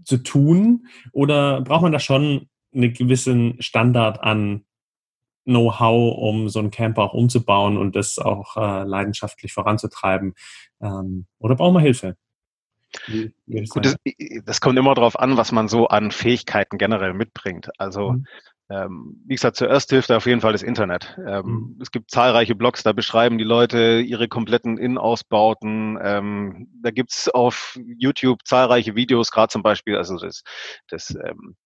zu 0.08 0.18
tun? 0.18 0.86
Oder 1.12 1.60
braucht 1.60 1.82
man 1.82 1.92
da 1.92 2.00
schon 2.00 2.48
einen 2.74 2.92
gewissen 2.92 3.60
Standard 3.60 4.20
an 4.20 4.64
Know-how, 5.44 6.16
um 6.18 6.48
so 6.48 6.58
einen 6.58 6.70
Camper 6.70 7.02
auch 7.02 7.14
umzubauen 7.14 7.76
und 7.76 7.94
das 7.94 8.18
auch 8.18 8.56
äh, 8.56 8.84
leidenschaftlich 8.84 9.52
voranzutreiben? 9.52 10.34
Ähm, 10.80 11.26
oder 11.38 11.54
braucht 11.54 11.74
man 11.74 11.82
Hilfe? 11.82 12.16
Gut, 13.06 13.84
das, 13.84 13.96
das, 14.44 14.60
kommt 14.62 14.78
immer 14.78 14.94
darauf 14.94 15.18
an, 15.18 15.36
was 15.36 15.52
man 15.52 15.68
so 15.68 15.88
an 15.88 16.10
Fähigkeiten 16.10 16.78
generell 16.78 17.12
mitbringt. 17.12 17.68
Also 17.78 18.12
mhm. 18.12 18.26
Ähm, 18.70 19.22
wie 19.26 19.34
gesagt, 19.34 19.56
zuerst 19.56 19.90
hilft 19.90 20.10
da 20.10 20.18
auf 20.18 20.26
jeden 20.26 20.42
Fall 20.42 20.52
das 20.52 20.62
Internet. 20.62 21.18
Ähm, 21.26 21.46
mhm. 21.46 21.78
Es 21.80 21.90
gibt 21.90 22.10
zahlreiche 22.10 22.54
Blogs, 22.54 22.82
da 22.82 22.92
beschreiben 22.92 23.38
die 23.38 23.44
Leute 23.44 24.00
ihre 24.00 24.28
kompletten 24.28 24.76
Innenausbauten. 24.76 25.98
Ähm, 26.02 26.68
da 26.82 26.90
gibt's 26.90 27.28
auf 27.28 27.78
YouTube 27.98 28.40
zahlreiche 28.44 28.94
Videos, 28.94 29.30
gerade 29.30 29.50
zum 29.50 29.62
Beispiel, 29.62 29.96
also 29.96 30.18
das, 30.18 30.42
das 30.88 31.14
ähm, 31.14 31.56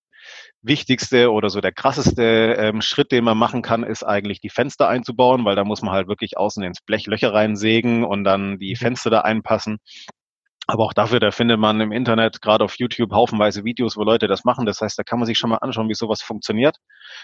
wichtigste 0.62 1.32
oder 1.32 1.50
so 1.50 1.60
der 1.60 1.72
krasseste 1.72 2.54
ähm, 2.56 2.82
Schritt, 2.82 3.10
den 3.10 3.24
man 3.24 3.36
machen 3.36 3.62
kann, 3.62 3.82
ist 3.82 4.04
eigentlich 4.04 4.40
die 4.40 4.50
Fenster 4.50 4.88
einzubauen, 4.88 5.44
weil 5.44 5.56
da 5.56 5.64
muss 5.64 5.82
man 5.82 5.92
halt 5.92 6.06
wirklich 6.06 6.36
außen 6.36 6.62
ins 6.62 6.80
Blech 6.82 7.06
Löcher 7.06 7.34
reinsägen 7.34 8.04
und 8.04 8.22
dann 8.22 8.58
die 8.60 8.74
mhm. 8.74 8.76
Fenster 8.76 9.10
da 9.10 9.22
einpassen. 9.22 9.78
Aber 10.68 10.84
auch 10.84 10.92
dafür, 10.92 11.18
da 11.18 11.32
findet 11.32 11.58
man 11.58 11.80
im 11.80 11.90
Internet, 11.90 12.40
gerade 12.40 12.64
auf 12.64 12.78
YouTube, 12.78 13.12
haufenweise 13.12 13.64
Videos, 13.64 13.96
wo 13.96 14.04
Leute 14.04 14.28
das 14.28 14.44
machen. 14.44 14.64
Das 14.64 14.80
heißt, 14.80 14.96
da 14.96 15.02
kann 15.02 15.18
man 15.18 15.26
sich 15.26 15.36
schon 15.36 15.50
mal 15.50 15.56
anschauen, 15.56 15.88
wie 15.88 15.94
sowas 15.94 16.22
funktioniert 16.22 16.76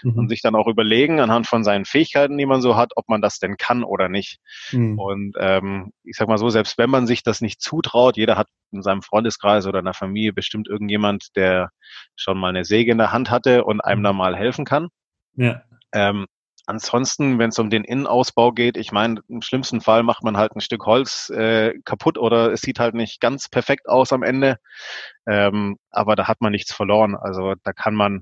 mhm. 0.03 0.17
und 0.17 0.29
sich 0.29 0.41
dann 0.41 0.55
auch 0.55 0.67
überlegen, 0.67 1.21
anhand 1.21 1.47
von 1.47 1.63
seinen 1.63 1.85
Fähigkeiten, 1.85 2.37
die 2.37 2.45
man 2.45 2.61
so 2.61 2.75
hat, 2.75 2.91
ob 2.97 3.07
man 3.07 3.21
das 3.21 3.39
denn 3.39 3.55
kann 3.55 3.83
oder 3.85 4.09
nicht. 4.09 4.39
Mhm. 4.73 4.99
Und 4.99 5.35
ähm, 5.39 5.93
ich 6.03 6.17
sag 6.17 6.27
mal 6.27 6.37
so, 6.37 6.49
selbst 6.49 6.77
wenn 6.77 6.89
man 6.89 7.07
sich 7.07 7.23
das 7.23 7.39
nicht 7.39 7.61
zutraut, 7.61 8.17
jeder 8.17 8.35
hat 8.35 8.47
in 8.71 8.81
seinem 8.81 9.01
Freundeskreis 9.01 9.65
oder 9.67 9.79
in 9.79 9.85
der 9.85 9.93
Familie 9.93 10.33
bestimmt 10.33 10.67
irgendjemand, 10.67 11.35
der 11.37 11.69
schon 12.17 12.37
mal 12.37 12.49
eine 12.49 12.65
Säge 12.65 12.91
in 12.91 12.97
der 12.97 13.13
Hand 13.13 13.31
hatte 13.31 13.63
und 13.63 13.79
einem 13.79 14.01
mhm. 14.01 14.05
da 14.05 14.13
mal 14.13 14.35
helfen 14.35 14.65
kann. 14.65 14.89
Ja. 15.35 15.61
Ähm, 15.93 16.27
Ansonsten, 16.69 17.39
wenn 17.39 17.49
es 17.49 17.57
um 17.57 17.71
den 17.71 17.83
Innenausbau 17.83 18.51
geht, 18.51 18.77
ich 18.77 18.91
meine, 18.91 19.21
im 19.27 19.41
schlimmsten 19.41 19.81
Fall 19.81 20.03
macht 20.03 20.23
man 20.23 20.37
halt 20.37 20.55
ein 20.55 20.61
Stück 20.61 20.85
Holz 20.85 21.31
äh, 21.31 21.73
kaputt 21.83 22.19
oder 22.19 22.51
es 22.53 22.61
sieht 22.61 22.77
halt 22.77 22.93
nicht 22.93 23.19
ganz 23.19 23.49
perfekt 23.49 23.89
aus 23.89 24.13
am 24.13 24.21
Ende. 24.21 24.57
Ähm, 25.27 25.77
aber 25.89 26.15
da 26.15 26.27
hat 26.27 26.41
man 26.41 26.51
nichts 26.51 26.71
verloren. 26.71 27.15
Also 27.15 27.55
da 27.63 27.73
kann 27.73 27.95
man 27.95 28.21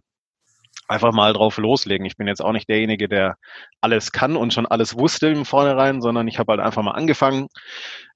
einfach 0.88 1.12
mal 1.12 1.34
drauf 1.34 1.58
loslegen. 1.58 2.06
Ich 2.06 2.18
bin 2.18 2.28
jetzt 2.28 2.42
auch 2.42 2.52
nicht 2.52 2.70
derjenige, 2.70 3.08
der 3.08 3.38
alles 3.82 4.12
kann 4.12 4.36
und 4.36 4.54
schon 4.54 4.66
alles 4.66 4.98
wusste 4.98 5.28
im 5.28 5.46
Vornherein, 5.46 6.02
sondern 6.02 6.28
ich 6.28 6.40
habe 6.40 6.54
halt 6.54 6.62
einfach 6.62 6.84
mal 6.84 6.92
angefangen, 6.92 7.48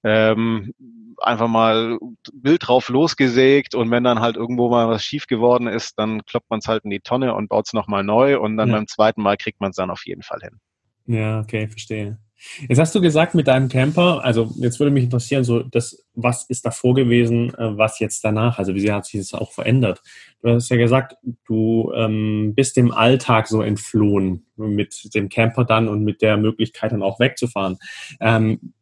ähm, 0.03 0.73
einfach 1.17 1.47
mal 1.47 1.99
wild 2.33 2.67
drauf 2.67 2.89
losgesägt 2.89 3.75
und 3.75 3.91
wenn 3.91 4.03
dann 4.03 4.21
halt 4.21 4.37
irgendwo 4.37 4.69
mal 4.69 4.87
was 4.89 5.03
schief 5.03 5.27
geworden 5.27 5.67
ist, 5.67 5.99
dann 5.99 6.25
kloppt 6.25 6.49
man 6.49 6.59
es 6.59 6.67
halt 6.67 6.83
in 6.83 6.89
die 6.89 6.99
Tonne 6.99 7.35
und 7.35 7.49
baut 7.49 7.67
es 7.67 7.73
nochmal 7.73 8.03
neu 8.03 8.39
und 8.39 8.57
dann 8.57 8.69
ja. 8.69 8.75
beim 8.75 8.87
zweiten 8.87 9.21
Mal 9.21 9.37
kriegt 9.37 9.61
man 9.61 9.71
es 9.71 9.75
dann 9.75 9.91
auf 9.91 10.05
jeden 10.05 10.23
Fall 10.23 10.39
hin. 10.41 10.59
Ja, 11.05 11.39
okay, 11.39 11.67
verstehe. 11.67 12.17
Jetzt 12.67 12.79
hast 12.79 12.95
du 12.95 13.01
gesagt 13.01 13.35
mit 13.35 13.47
deinem 13.47 13.69
Camper, 13.69 14.23
also 14.23 14.51
jetzt 14.57 14.79
würde 14.79 14.91
mich 14.91 15.03
interessieren, 15.03 15.43
so 15.43 15.59
das, 15.61 16.05
was 16.15 16.45
ist 16.49 16.65
davor 16.65 16.95
gewesen, 16.95 17.53
äh, 17.55 17.77
was 17.77 17.99
jetzt 17.99 18.23
danach? 18.23 18.57
Also 18.57 18.75
wie 18.75 18.91
hat 18.91 19.05
sich 19.05 19.21
das 19.21 19.33
auch 19.33 19.51
verändert? 19.51 20.01
Du 20.41 20.49
hast 20.49 20.69
ja 20.69 20.77
gesagt, 20.77 21.17
du 21.45 21.91
ähm, 21.95 22.53
bist 22.55 22.77
dem 22.77 22.91
Alltag 22.91 23.47
so 23.47 23.61
entflohen 23.61 24.45
mit 24.55 25.13
dem 25.13 25.29
Camper 25.29 25.65
dann 25.65 25.87
und 25.87 26.03
mit 26.03 26.21
der 26.21 26.37
Möglichkeit 26.37 26.91
dann 26.91 27.03
auch 27.03 27.19
wegzufahren. 27.19 27.77
Ähm, 28.19 28.73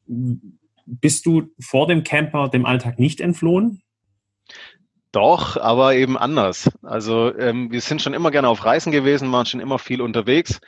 bist 0.85 1.25
du 1.25 1.49
vor 1.59 1.87
dem 1.87 2.03
Camper 2.03 2.49
dem 2.49 2.65
Alltag 2.65 2.97
nicht 2.97 3.21
entflohen? 3.21 3.81
Doch, 5.11 5.57
aber 5.57 5.95
eben 5.95 6.17
anders. 6.17 6.69
Also 6.83 7.35
ähm, 7.35 7.71
wir 7.71 7.81
sind 7.81 8.01
schon 8.01 8.13
immer 8.13 8.29
gerne 8.29 8.47
auf 8.47 8.63
Reisen 8.63 8.91
gewesen, 8.91 9.31
waren 9.31 9.47
schon 9.47 9.59
immer 9.59 9.79
viel 9.79 10.01
unterwegs. 10.01 10.59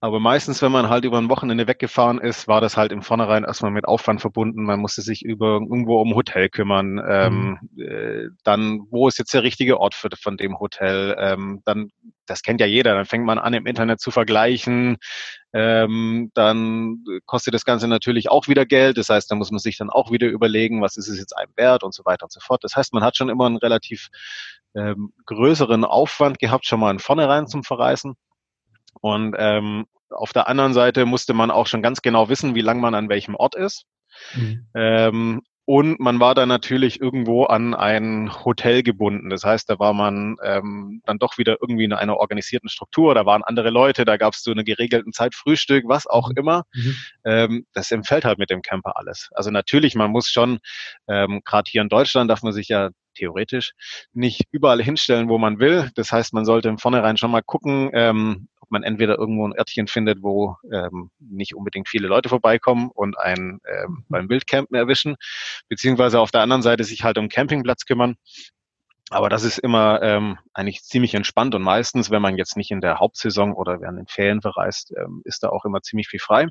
Aber 0.00 0.20
meistens, 0.20 0.60
wenn 0.60 0.72
man 0.72 0.90
halt 0.90 1.06
über 1.06 1.16
ein 1.16 1.30
Wochenende 1.30 1.66
weggefahren 1.66 2.20
ist, 2.20 2.46
war 2.46 2.60
das 2.60 2.76
halt 2.76 2.92
im 2.92 3.00
Vornherein 3.00 3.44
erstmal 3.44 3.70
mit 3.70 3.86
Aufwand 3.86 4.20
verbunden. 4.20 4.62
Man 4.62 4.78
musste 4.78 5.00
sich 5.00 5.24
über 5.24 5.54
irgendwo 5.54 6.00
um 6.02 6.14
Hotel 6.14 6.50
kümmern. 6.50 7.00
Ähm, 7.08 7.58
mhm. 7.72 7.82
äh, 7.82 8.28
dann, 8.44 8.82
wo 8.90 9.08
ist 9.08 9.18
jetzt 9.18 9.32
der 9.32 9.42
richtige 9.42 9.80
Ort 9.80 9.94
für, 9.94 10.10
von 10.20 10.36
dem 10.36 10.58
Hotel? 10.58 11.16
Ähm, 11.18 11.62
dann, 11.64 11.88
das 12.26 12.42
kennt 12.42 12.60
ja 12.60 12.66
jeder. 12.66 12.94
Dann 12.94 13.06
fängt 13.06 13.24
man 13.24 13.38
an, 13.38 13.54
im 13.54 13.64
Internet 13.64 14.00
zu 14.00 14.10
vergleichen. 14.10 14.98
Ähm, 15.54 16.30
dann 16.34 17.02
kostet 17.24 17.54
das 17.54 17.64
Ganze 17.64 17.88
natürlich 17.88 18.30
auch 18.30 18.48
wieder 18.48 18.66
Geld. 18.66 18.98
Das 18.98 19.08
heißt, 19.08 19.30
da 19.30 19.34
muss 19.34 19.50
man 19.50 19.60
sich 19.60 19.78
dann 19.78 19.88
auch 19.88 20.12
wieder 20.12 20.26
überlegen, 20.26 20.82
was 20.82 20.98
ist 20.98 21.08
es 21.08 21.18
jetzt 21.18 21.34
einem 21.34 21.52
wert 21.56 21.82
und 21.82 21.94
so 21.94 22.04
weiter 22.04 22.24
und 22.24 22.32
so 22.32 22.40
fort. 22.40 22.62
Das 22.64 22.76
heißt, 22.76 22.92
man 22.92 23.02
hat 23.02 23.16
schon 23.16 23.30
immer 23.30 23.46
einen 23.46 23.56
relativ 23.56 24.08
ähm, 24.74 25.14
größeren 25.24 25.86
Aufwand 25.86 26.38
gehabt, 26.38 26.66
schon 26.66 26.80
mal 26.80 26.90
in 26.90 26.98
vornherein 26.98 27.46
zum 27.46 27.64
Verreisen. 27.64 28.14
Und 29.00 29.34
ähm, 29.38 29.86
auf 30.10 30.32
der 30.32 30.48
anderen 30.48 30.74
Seite 30.74 31.04
musste 31.06 31.34
man 31.34 31.50
auch 31.50 31.66
schon 31.66 31.82
ganz 31.82 32.02
genau 32.02 32.28
wissen, 32.28 32.54
wie 32.54 32.60
lange 32.60 32.80
man 32.80 32.94
an 32.94 33.08
welchem 33.08 33.34
Ort 33.34 33.54
ist. 33.54 33.84
Mhm. 34.34 34.66
Ähm, 34.74 35.42
und 35.68 35.98
man 35.98 36.20
war 36.20 36.36
dann 36.36 36.48
natürlich 36.48 37.00
irgendwo 37.00 37.44
an 37.44 37.74
ein 37.74 38.32
Hotel 38.44 38.84
gebunden. 38.84 39.30
Das 39.30 39.42
heißt, 39.42 39.68
da 39.68 39.80
war 39.80 39.92
man 39.94 40.36
ähm, 40.44 41.02
dann 41.06 41.18
doch 41.18 41.38
wieder 41.38 41.56
irgendwie 41.60 41.82
in 41.82 41.92
einer 41.92 42.18
organisierten 42.18 42.68
Struktur. 42.68 43.16
Da 43.16 43.26
waren 43.26 43.42
andere 43.42 43.70
Leute, 43.70 44.04
da 44.04 44.16
gab 44.16 44.34
es 44.34 44.44
so 44.44 44.52
eine 44.52 44.62
geregelten 44.62 45.12
Zeit 45.12 45.34
Frühstück, 45.34 45.84
was 45.88 46.06
auch 46.06 46.28
mhm. 46.28 46.36
immer. 46.36 46.62
Mhm. 46.72 46.96
Ähm, 47.24 47.66
das 47.74 47.90
empfällt 47.90 48.24
halt 48.24 48.38
mit 48.38 48.48
dem 48.48 48.62
Camper 48.62 48.96
alles. 48.96 49.28
Also 49.32 49.50
natürlich, 49.50 49.96
man 49.96 50.12
muss 50.12 50.30
schon, 50.30 50.60
ähm, 51.08 51.42
gerade 51.44 51.68
hier 51.68 51.82
in 51.82 51.88
Deutschland 51.88 52.30
darf 52.30 52.44
man 52.44 52.52
sich 52.52 52.68
ja 52.68 52.90
theoretisch 53.16 53.72
nicht 54.12 54.42
überall 54.52 54.80
hinstellen, 54.80 55.28
wo 55.28 55.36
man 55.36 55.58
will. 55.58 55.90
Das 55.96 56.12
heißt, 56.12 56.32
man 56.32 56.44
sollte 56.44 56.68
im 56.68 56.78
Vornherein 56.78 57.16
schon 57.16 57.32
mal 57.32 57.42
gucken, 57.42 57.90
ähm, 57.92 58.48
ob 58.66 58.72
man 58.72 58.82
entweder 58.82 59.18
irgendwo 59.18 59.46
ein 59.46 59.56
Örtchen 59.56 59.86
findet, 59.86 60.22
wo 60.22 60.56
ähm, 60.72 61.10
nicht 61.20 61.54
unbedingt 61.54 61.88
viele 61.88 62.08
Leute 62.08 62.28
vorbeikommen 62.28 62.90
und 62.92 63.18
einen 63.18 63.60
ähm, 63.66 64.04
beim 64.08 64.28
Wildcampen 64.28 64.76
erwischen, 64.76 65.16
beziehungsweise 65.68 66.20
auf 66.20 66.30
der 66.32 66.42
anderen 66.42 66.62
Seite 66.62 66.84
sich 66.84 67.04
halt 67.04 67.18
um 67.18 67.28
Campingplatz 67.28 67.84
kümmern. 67.84 68.16
Aber 69.10 69.28
das 69.28 69.44
ist 69.44 69.58
immer 69.58 70.02
ähm, 70.02 70.38
eigentlich 70.52 70.82
ziemlich 70.82 71.14
entspannt 71.14 71.54
und 71.54 71.62
meistens, 71.62 72.10
wenn 72.10 72.22
man 72.22 72.36
jetzt 72.36 72.56
nicht 72.56 72.72
in 72.72 72.80
der 72.80 72.98
Hauptsaison 72.98 73.52
oder 73.52 73.80
während 73.80 74.00
den 74.00 74.08
Ferien 74.08 74.42
verreist, 74.42 74.92
ähm, 74.96 75.22
ist 75.24 75.44
da 75.44 75.50
auch 75.50 75.64
immer 75.64 75.80
ziemlich 75.80 76.08
viel 76.08 76.18
frei. 76.18 76.48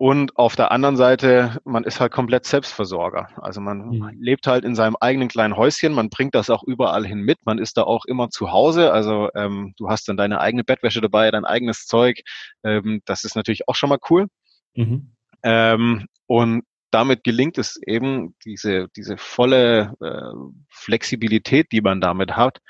Und 0.00 0.38
auf 0.38 0.56
der 0.56 0.72
anderen 0.72 0.96
Seite, 0.96 1.58
man 1.66 1.84
ist 1.84 2.00
halt 2.00 2.10
komplett 2.10 2.46
Selbstversorger. 2.46 3.28
Also 3.36 3.60
man 3.60 3.90
mhm. 3.90 4.16
lebt 4.18 4.46
halt 4.46 4.64
in 4.64 4.74
seinem 4.74 4.96
eigenen 4.98 5.28
kleinen 5.28 5.58
Häuschen, 5.58 5.92
man 5.92 6.08
bringt 6.08 6.34
das 6.34 6.48
auch 6.48 6.62
überall 6.62 7.06
hin 7.06 7.20
mit, 7.20 7.44
man 7.44 7.58
ist 7.58 7.76
da 7.76 7.82
auch 7.82 8.06
immer 8.06 8.30
zu 8.30 8.50
Hause. 8.50 8.94
Also 8.94 9.28
ähm, 9.34 9.74
du 9.76 9.90
hast 9.90 10.08
dann 10.08 10.16
deine 10.16 10.40
eigene 10.40 10.64
Bettwäsche 10.64 11.02
dabei, 11.02 11.30
dein 11.30 11.44
eigenes 11.44 11.84
Zeug. 11.84 12.22
Ähm, 12.64 13.02
das 13.04 13.24
ist 13.24 13.36
natürlich 13.36 13.68
auch 13.68 13.74
schon 13.74 13.90
mal 13.90 13.98
cool. 14.08 14.28
Mhm. 14.74 15.12
Ähm, 15.42 16.06
und 16.26 16.64
damit 16.90 17.22
gelingt 17.22 17.58
es 17.58 17.78
eben, 17.86 18.34
diese, 18.46 18.88
diese 18.96 19.18
volle 19.18 19.92
äh, 20.00 20.32
Flexibilität, 20.70 21.72
die 21.72 21.82
man 21.82 22.00
damit 22.00 22.38
hat, 22.38 22.60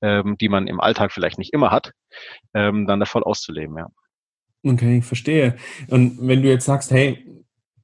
ähm, 0.00 0.38
die 0.38 0.48
man 0.48 0.66
im 0.66 0.80
Alltag 0.80 1.12
vielleicht 1.12 1.36
nicht 1.36 1.52
immer 1.52 1.70
hat, 1.70 1.92
ähm, 2.54 2.86
dann 2.86 2.98
da 2.98 3.04
voll 3.04 3.24
auszuleben, 3.24 3.76
ja. 3.76 3.88
Okay, 4.64 4.98
ich 4.98 5.04
verstehe. 5.04 5.56
Und 5.88 6.18
wenn 6.20 6.42
du 6.42 6.48
jetzt 6.48 6.64
sagst, 6.64 6.90
hey, 6.90 7.24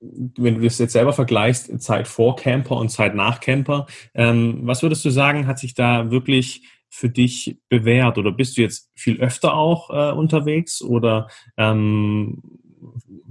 wenn 0.00 0.56
du 0.56 0.60
das 0.60 0.78
jetzt 0.78 0.92
selber 0.92 1.12
vergleichst, 1.12 1.80
Zeit 1.80 2.08
vor 2.08 2.36
Camper 2.36 2.76
und 2.76 2.90
Zeit 2.90 3.14
nach 3.14 3.40
Camper, 3.40 3.86
ähm, 4.14 4.60
was 4.62 4.82
würdest 4.82 5.04
du 5.04 5.10
sagen, 5.10 5.46
hat 5.46 5.58
sich 5.58 5.74
da 5.74 6.10
wirklich 6.10 6.62
für 6.90 7.08
dich 7.08 7.58
bewährt? 7.68 8.18
Oder 8.18 8.32
bist 8.32 8.56
du 8.56 8.62
jetzt 8.62 8.90
viel 8.94 9.20
öfter 9.20 9.54
auch 9.54 9.90
äh, 9.90 10.12
unterwegs 10.12 10.82
oder 10.82 11.28
ähm, 11.56 12.42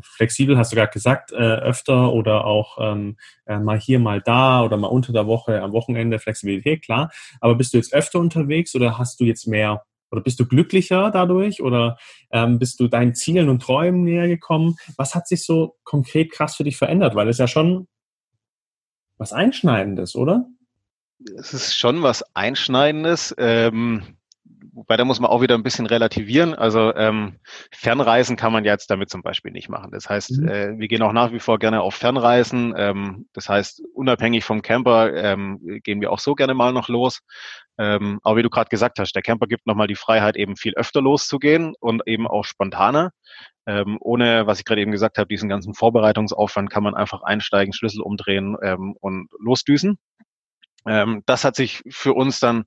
flexibel, 0.01 0.57
hast 0.57 0.71
du 0.71 0.75
gerade 0.75 0.91
gesagt, 0.91 1.31
äh, 1.31 1.35
öfter 1.35 2.11
oder 2.11 2.45
auch 2.45 2.77
ähm, 2.79 3.17
äh, 3.45 3.59
mal 3.59 3.79
hier, 3.79 3.99
mal 3.99 4.21
da 4.21 4.63
oder 4.63 4.77
mal 4.77 4.87
unter 4.87 5.13
der 5.13 5.27
Woche, 5.27 5.61
am 5.61 5.71
Wochenende 5.71 6.19
Flexibilität, 6.19 6.83
klar. 6.83 7.11
Aber 7.39 7.55
bist 7.55 7.73
du 7.73 7.77
jetzt 7.77 7.93
öfter 7.93 8.19
unterwegs 8.19 8.75
oder 8.75 8.97
hast 8.97 9.19
du 9.19 9.25
jetzt 9.25 9.47
mehr 9.47 9.83
oder 10.13 10.21
bist 10.21 10.39
du 10.39 10.45
glücklicher 10.45 11.09
dadurch 11.09 11.61
oder 11.61 11.97
ähm, 12.31 12.59
bist 12.59 12.79
du 12.79 12.87
deinen 12.87 13.15
Zielen 13.15 13.49
und 13.49 13.63
Träumen 13.63 14.03
näher 14.03 14.27
gekommen? 14.27 14.75
Was 14.95 15.15
hat 15.15 15.27
sich 15.27 15.43
so 15.43 15.75
konkret 15.83 16.31
krass 16.31 16.55
für 16.55 16.63
dich 16.63 16.77
verändert? 16.77 17.15
Weil 17.15 17.29
es 17.29 17.39
ja 17.39 17.47
schon 17.47 17.87
was 19.17 19.33
Einschneidendes, 19.33 20.15
oder? 20.15 20.45
Es 21.35 21.53
ist 21.53 21.75
schon 21.75 22.03
was 22.03 22.23
Einschneidendes. 22.35 23.33
Ähm, 23.39 24.03
wobei 24.73 24.97
da 24.97 25.05
muss 25.05 25.19
man 25.19 25.29
auch 25.29 25.41
wieder 25.41 25.55
ein 25.55 25.63
bisschen 25.63 25.85
relativieren. 25.85 26.53
Also 26.55 26.93
ähm, 26.95 27.39
Fernreisen 27.71 28.35
kann 28.35 28.51
man 28.51 28.65
jetzt 28.65 28.89
damit 28.89 29.09
zum 29.09 29.21
Beispiel 29.21 29.51
nicht 29.51 29.69
machen. 29.69 29.91
Das 29.91 30.09
heißt, 30.09 30.39
mhm. 30.39 30.47
äh, 30.47 30.79
wir 30.79 30.87
gehen 30.87 31.01
auch 31.01 31.13
nach 31.13 31.31
wie 31.31 31.39
vor 31.39 31.59
gerne 31.59 31.81
auf 31.81 31.95
Fernreisen. 31.95 32.73
Ähm, 32.75 33.27
das 33.33 33.49
heißt, 33.49 33.83
unabhängig 33.93 34.43
vom 34.43 34.61
Camper 34.61 35.13
ähm, 35.13 35.59
gehen 35.83 36.01
wir 36.01 36.11
auch 36.11 36.19
so 36.19 36.33
gerne 36.35 36.53
mal 36.53 36.73
noch 36.73 36.89
los. 36.89 37.21
Ähm, 37.77 38.19
aber 38.23 38.37
wie 38.37 38.43
du 38.43 38.49
gerade 38.49 38.69
gesagt 38.69 38.99
hast, 38.99 39.13
der 39.13 39.21
Camper 39.21 39.47
gibt 39.47 39.65
nochmal 39.65 39.87
die 39.87 39.95
Freiheit, 39.95 40.35
eben 40.35 40.55
viel 40.55 40.73
öfter 40.75 41.01
loszugehen 41.01 41.73
und 41.79 42.03
eben 42.07 42.27
auch 42.27 42.45
spontaner. 42.45 43.11
Ähm, 43.65 43.97
ohne, 44.01 44.45
was 44.45 44.59
ich 44.59 44.65
gerade 44.65 44.81
eben 44.81 44.91
gesagt 44.91 45.17
habe, 45.17 45.27
diesen 45.27 45.49
ganzen 45.49 45.73
Vorbereitungsaufwand 45.73 46.69
kann 46.69 46.83
man 46.83 46.95
einfach 46.95 47.23
einsteigen, 47.23 47.73
Schlüssel 47.73 48.01
umdrehen 48.01 48.57
ähm, 48.61 48.95
und 48.99 49.29
losdüsen. 49.39 49.97
Ähm, 50.85 51.23
das 51.25 51.45
hat 51.45 51.55
sich 51.55 51.81
für 51.89 52.13
uns 52.13 52.39
dann 52.39 52.65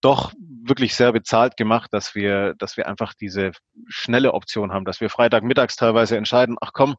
doch 0.00 0.32
wirklich 0.64 0.94
sehr 0.94 1.12
bezahlt 1.12 1.56
gemacht, 1.56 1.92
dass 1.92 2.14
wir, 2.14 2.54
dass 2.58 2.76
wir 2.76 2.86
einfach 2.88 3.14
diese 3.14 3.52
schnelle 3.88 4.32
Option 4.34 4.72
haben, 4.72 4.84
dass 4.84 5.00
wir 5.00 5.10
Freitagmittags 5.10 5.76
teilweise 5.76 6.16
entscheiden, 6.16 6.56
ach 6.60 6.72
komm, 6.72 6.96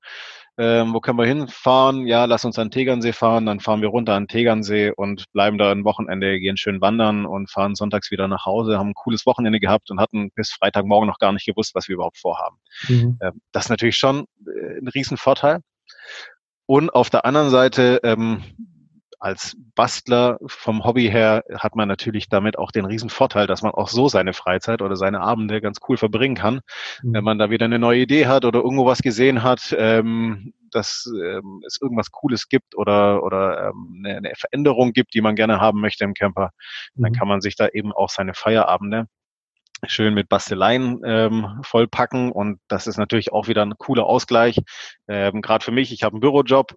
ähm, 0.57 0.93
wo 0.93 0.99
können 0.99 1.17
wir 1.17 1.25
hinfahren? 1.25 2.05
Ja, 2.05 2.25
lass 2.25 2.45
uns 2.45 2.59
an 2.59 2.69
Tegernsee 2.69 3.13
fahren, 3.13 3.47
dann 3.47 3.59
fahren 3.59 3.81
wir 3.81 3.87
runter 3.87 4.13
an 4.13 4.27
Tegernsee 4.27 4.91
und 4.95 5.31
bleiben 5.31 5.57
da 5.57 5.71
ein 5.71 5.83
Wochenende, 5.83 6.39
gehen 6.39 6.57
schön 6.57 6.79
wandern 6.79 7.25
und 7.25 7.49
fahren 7.49 7.73
sonntags 7.73 8.11
wieder 8.11 8.27
nach 8.27 8.45
Hause, 8.45 8.77
haben 8.77 8.89
ein 8.89 8.93
cooles 8.93 9.25
Wochenende 9.25 9.59
gehabt 9.59 9.89
und 9.89 9.99
hatten 9.99 10.31
bis 10.35 10.51
Freitagmorgen 10.51 11.07
noch 11.07 11.17
gar 11.17 11.33
nicht 11.33 11.47
gewusst, 11.47 11.73
was 11.73 11.87
wir 11.87 11.95
überhaupt 11.95 12.19
vorhaben. 12.19 12.57
Mhm. 12.87 13.17
Ähm, 13.21 13.41
das 13.51 13.65
ist 13.65 13.69
natürlich 13.69 13.97
schon 13.97 14.25
äh, 14.45 14.79
ein 14.79 14.87
Riesenvorteil. 14.87 15.59
Und 16.65 16.91
auf 16.91 17.09
der 17.09 17.25
anderen 17.25 17.49
Seite 17.49 17.99
ähm, 18.03 18.43
als 19.23 19.55
Bastler 19.73 20.37
vom 20.45 20.83
Hobby 20.83 21.09
her 21.09 21.45
hat 21.55 21.77
man 21.77 21.87
natürlich 21.87 22.27
damit 22.27 22.57
auch 22.57 22.71
den 22.71 22.83
riesen 22.83 23.09
Vorteil, 23.09 23.47
dass 23.47 23.61
man 23.61 23.71
auch 23.71 23.87
so 23.87 24.09
seine 24.09 24.33
Freizeit 24.33 24.81
oder 24.81 24.97
seine 24.97 25.21
Abende 25.21 25.61
ganz 25.61 25.79
cool 25.87 25.95
verbringen 25.95 26.35
kann. 26.35 26.59
Mhm. 27.01 27.13
Wenn 27.13 27.23
man 27.23 27.37
da 27.39 27.49
wieder 27.49 27.63
eine 27.63 27.79
neue 27.79 28.01
Idee 28.01 28.27
hat 28.27 28.43
oder 28.43 28.59
irgendwo 28.59 28.85
was 28.85 29.01
gesehen 29.01 29.41
hat, 29.41 29.73
ähm, 29.79 30.53
dass 30.71 31.09
ähm, 31.23 31.63
es 31.65 31.79
irgendwas 31.81 32.11
Cooles 32.11 32.49
gibt 32.49 32.75
oder, 32.75 33.23
oder 33.23 33.69
ähm, 33.69 34.03
eine, 34.03 34.17
eine, 34.17 34.33
Veränderung 34.35 34.91
gibt, 34.91 35.13
die 35.13 35.21
man 35.21 35.35
gerne 35.35 35.61
haben 35.61 35.79
möchte 35.79 36.03
im 36.03 36.13
Camper, 36.13 36.51
mhm. 36.95 37.03
dann 37.03 37.13
kann 37.13 37.29
man 37.29 37.39
sich 37.39 37.55
da 37.55 37.69
eben 37.69 37.93
auch 37.93 38.09
seine 38.09 38.33
Feierabende 38.33 39.07
schön 39.87 40.13
mit 40.13 40.29
Basteleien 40.29 41.01
ähm, 41.05 41.59
vollpacken 41.63 42.31
und 42.31 42.59
das 42.67 42.87
ist 42.87 42.97
natürlich 42.97 43.31
auch 43.31 43.47
wieder 43.47 43.63
ein 43.65 43.77
cooler 43.77 44.05
Ausgleich. 44.05 44.59
Ähm, 45.07 45.41
Gerade 45.41 45.63
für 45.63 45.71
mich, 45.71 45.91
ich 45.91 46.03
habe 46.03 46.13
einen 46.13 46.21
Bürojob, 46.21 46.75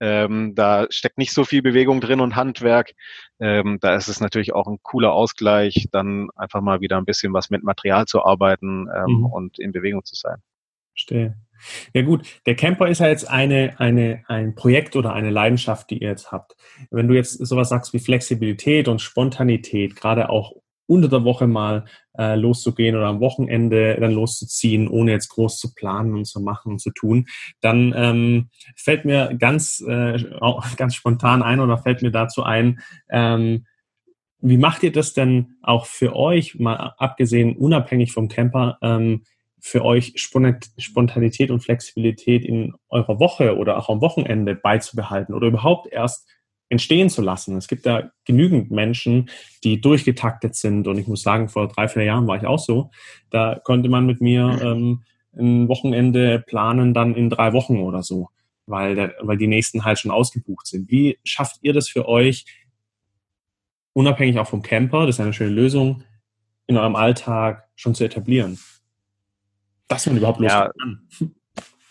ähm, 0.00 0.54
da 0.54 0.86
steckt 0.90 1.18
nicht 1.18 1.32
so 1.32 1.44
viel 1.44 1.62
Bewegung 1.62 2.00
drin 2.00 2.20
und 2.20 2.36
Handwerk. 2.36 2.92
Ähm, 3.40 3.78
da 3.80 3.94
ist 3.94 4.08
es 4.08 4.20
natürlich 4.20 4.54
auch 4.54 4.66
ein 4.66 4.78
cooler 4.82 5.12
Ausgleich, 5.12 5.88
dann 5.92 6.28
einfach 6.36 6.60
mal 6.60 6.80
wieder 6.80 6.98
ein 6.98 7.04
bisschen 7.04 7.32
was 7.32 7.50
mit 7.50 7.62
Material 7.62 8.06
zu 8.06 8.24
arbeiten 8.24 8.88
ähm, 8.94 9.18
mhm. 9.18 9.26
und 9.26 9.58
in 9.58 9.72
Bewegung 9.72 10.04
zu 10.04 10.14
sein. 10.14 10.42
Verstehe. 10.92 11.36
Ja 11.92 12.02
gut, 12.02 12.26
der 12.46 12.54
Camper 12.54 12.88
ist 12.88 13.00
ja 13.00 13.08
jetzt 13.08 13.28
eine, 13.28 13.78
eine, 13.78 14.22
ein 14.28 14.54
Projekt 14.54 14.96
oder 14.96 15.12
eine 15.12 15.30
Leidenschaft, 15.30 15.90
die 15.90 15.98
ihr 15.98 16.08
jetzt 16.08 16.30
habt. 16.30 16.56
Wenn 16.90 17.08
du 17.08 17.14
jetzt 17.14 17.32
sowas 17.32 17.68
sagst 17.68 17.92
wie 17.92 17.98
Flexibilität 17.98 18.88
und 18.88 19.00
Spontanität, 19.00 19.96
gerade 19.96 20.30
auch 20.30 20.52
unter 20.88 21.08
der 21.08 21.22
Woche 21.22 21.46
mal 21.46 21.84
äh, 22.18 22.34
loszugehen 22.34 22.96
oder 22.96 23.06
am 23.06 23.20
Wochenende 23.20 23.96
dann 24.00 24.12
loszuziehen, 24.12 24.88
ohne 24.88 25.12
jetzt 25.12 25.28
groß 25.28 25.58
zu 25.58 25.74
planen 25.74 26.14
und 26.14 26.24
zu 26.24 26.40
machen 26.40 26.72
und 26.72 26.80
zu 26.80 26.90
tun, 26.90 27.26
dann 27.60 27.94
ähm, 27.94 28.48
fällt 28.74 29.04
mir 29.04 29.34
ganz, 29.38 29.84
äh, 29.86 30.18
ganz 30.76 30.94
spontan 30.94 31.42
ein 31.42 31.60
oder 31.60 31.78
fällt 31.78 32.02
mir 32.02 32.10
dazu 32.10 32.42
ein, 32.42 32.80
ähm, 33.10 33.66
wie 34.40 34.56
macht 34.56 34.82
ihr 34.82 34.92
das 34.92 35.14
denn 35.14 35.56
auch 35.62 35.86
für 35.86 36.14
euch, 36.14 36.58
mal 36.58 36.94
abgesehen, 36.96 37.56
unabhängig 37.56 38.12
vom 38.12 38.28
Camper, 38.28 38.78
ähm, 38.82 39.24
für 39.60 39.84
euch 39.84 40.14
Spontanität 40.16 41.50
und 41.50 41.60
Flexibilität 41.60 42.44
in 42.44 42.74
eurer 42.88 43.18
Woche 43.18 43.56
oder 43.56 43.76
auch 43.76 43.88
am 43.88 44.00
Wochenende 44.00 44.54
beizubehalten 44.54 45.34
oder 45.34 45.48
überhaupt 45.48 45.92
erst 45.92 46.28
entstehen 46.68 47.10
zu 47.10 47.22
lassen. 47.22 47.56
Es 47.56 47.68
gibt 47.68 47.86
da 47.86 48.10
genügend 48.24 48.70
Menschen, 48.70 49.30
die 49.64 49.80
durchgetaktet 49.80 50.54
sind. 50.54 50.86
Und 50.86 50.98
ich 50.98 51.06
muss 51.06 51.22
sagen, 51.22 51.48
vor 51.48 51.68
drei, 51.68 51.88
vier 51.88 52.04
Jahren 52.04 52.26
war 52.26 52.36
ich 52.36 52.46
auch 52.46 52.58
so. 52.58 52.90
Da 53.30 53.60
konnte 53.62 53.88
man 53.88 54.06
mit 54.06 54.20
mir 54.20 54.58
ähm, 54.62 55.02
ein 55.36 55.68
Wochenende 55.68 56.44
planen, 56.46 56.94
dann 56.94 57.14
in 57.14 57.30
drei 57.30 57.52
Wochen 57.52 57.78
oder 57.78 58.02
so. 58.02 58.28
weil, 58.68 58.94
der, 58.94 59.14
weil 59.20 59.38
die 59.38 59.46
nächsten 59.46 59.84
halt 59.84 59.98
schon 59.98 60.10
ausgebucht 60.10 60.66
sind. 60.66 60.90
Wie 60.90 61.18
schafft 61.24 61.58
ihr 61.62 61.72
das 61.72 61.88
für 61.88 62.06
euch, 62.06 62.44
unabhängig 63.94 64.38
auch 64.38 64.48
vom 64.48 64.62
Camper, 64.62 65.06
das 65.06 65.16
ist 65.16 65.20
eine 65.20 65.32
schöne 65.32 65.50
Lösung, 65.50 66.04
in 66.66 66.76
eurem 66.76 66.96
Alltag 66.96 67.68
schon 67.74 67.94
zu 67.94 68.04
etablieren? 68.04 68.58
Dass 69.88 70.06
man 70.06 70.18
überhaupt 70.18 70.40
losgehen 70.40 70.60
ja. 70.60 70.72
kann. 71.18 71.34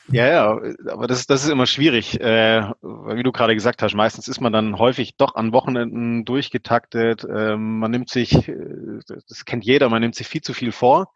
Ja, 0.09 0.25
ja, 0.27 0.61
aber 0.89 1.05
das, 1.07 1.27
das 1.27 1.43
ist 1.43 1.49
immer 1.49 1.65
schwierig. 1.65 2.19
Äh, 2.21 2.61
wie 2.81 3.23
du 3.23 3.31
gerade 3.33 3.53
gesagt 3.55 3.81
hast, 3.81 3.93
meistens 3.93 4.29
ist 4.29 4.39
man 4.39 4.53
dann 4.53 4.77
häufig 4.79 5.17
doch 5.17 5.35
an 5.35 5.51
Wochenenden 5.51 6.23
durchgetaktet. 6.23 7.25
Ähm, 7.29 7.79
man 7.79 7.91
nimmt 7.91 8.09
sich, 8.09 8.47
äh, 8.47 8.99
das 9.27 9.43
kennt 9.43 9.65
jeder, 9.65 9.89
man 9.89 10.01
nimmt 10.01 10.15
sich 10.15 10.27
viel 10.27 10.39
zu 10.41 10.53
viel 10.53 10.71
vor. 10.71 11.11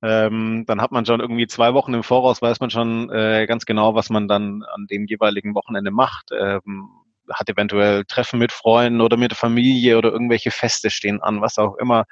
Ähm, 0.00 0.64
dann 0.68 0.80
hat 0.80 0.92
man 0.92 1.04
schon 1.06 1.18
irgendwie 1.20 1.48
zwei 1.48 1.74
Wochen 1.74 1.92
im 1.94 2.04
Voraus, 2.04 2.40
weiß 2.40 2.60
man 2.60 2.70
schon 2.70 3.10
äh, 3.10 3.46
ganz 3.48 3.66
genau, 3.66 3.96
was 3.96 4.10
man 4.10 4.28
dann 4.28 4.62
an 4.62 4.86
dem 4.88 5.06
jeweiligen 5.06 5.54
Wochenende 5.56 5.90
macht. 5.90 6.30
Ähm, 6.38 6.88
hat 7.32 7.48
eventuell 7.48 8.04
Treffen 8.04 8.38
mit 8.38 8.52
Freunden 8.52 9.00
oder 9.00 9.16
mit 9.16 9.32
der 9.32 9.36
Familie 9.36 9.98
oder 9.98 10.12
irgendwelche 10.12 10.52
Feste 10.52 10.90
stehen 10.90 11.20
an, 11.20 11.40
was 11.40 11.58
auch 11.58 11.76
immer, 11.78 12.04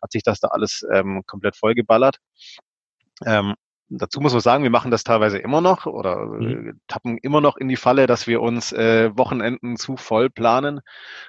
hat 0.00 0.12
sich 0.12 0.22
das 0.22 0.40
da 0.40 0.48
alles 0.48 0.86
ähm, 0.90 1.22
komplett 1.26 1.56
vollgeballert. 1.56 2.16
Ähm, 3.26 3.54
dazu 3.98 4.20
muss 4.20 4.32
man 4.32 4.40
sagen, 4.40 4.62
wir 4.62 4.70
machen 4.70 4.90
das 4.90 5.04
teilweise 5.04 5.38
immer 5.38 5.60
noch 5.60 5.86
oder 5.86 6.26
mhm. 6.26 6.68
Äh, 6.68 6.72
tappen 6.88 7.18
immer 7.18 7.40
noch 7.40 7.56
in 7.56 7.68
die 7.68 7.76
Falle, 7.76 8.06
dass 8.06 8.26
wir 8.26 8.40
uns 8.40 8.72
äh, 8.72 9.10
Wochenenden 9.16 9.76
zu 9.76 9.96
voll 9.96 10.30
planen. 10.30 10.80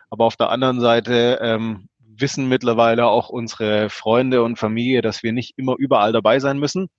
Aber 0.10 0.26
auf 0.26 0.36
der 0.36 0.50
anderen 0.50 0.80
Seite 0.80 1.40
ähm, 1.42 1.90
wissen 2.00 2.48
mittlerweile 2.48 3.08
auch 3.08 3.30
unsere 3.30 3.90
Freunde 3.90 4.44
und 4.44 4.58
Familie, 4.58 5.02
dass 5.02 5.24
wir 5.24 5.34
nicht 5.34 5.58
immer 5.58 5.76
überall 5.78 6.12
dabei 6.12 6.40
sein 6.40 6.60
müssen. 6.60 6.90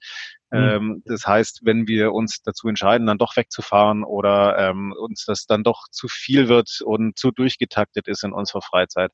Mhm. 0.54 0.68
Ähm, 0.68 1.02
das 1.04 1.26
heißt, 1.26 1.62
wenn 1.64 1.88
wir 1.88 2.12
uns 2.12 2.42
dazu 2.42 2.68
entscheiden, 2.68 3.06
dann 3.08 3.18
doch 3.18 3.36
wegzufahren 3.36 4.04
oder 4.04 4.56
ähm, 4.56 4.94
uns 4.96 5.24
das 5.24 5.46
dann 5.46 5.64
doch 5.64 5.88
zu 5.90 6.06
viel 6.06 6.48
wird 6.48 6.80
und 6.84 7.18
zu 7.18 7.32
durchgetaktet 7.32 8.06
ist 8.06 8.22
in 8.22 8.32
unserer 8.32 8.62
Freizeit, 8.62 9.10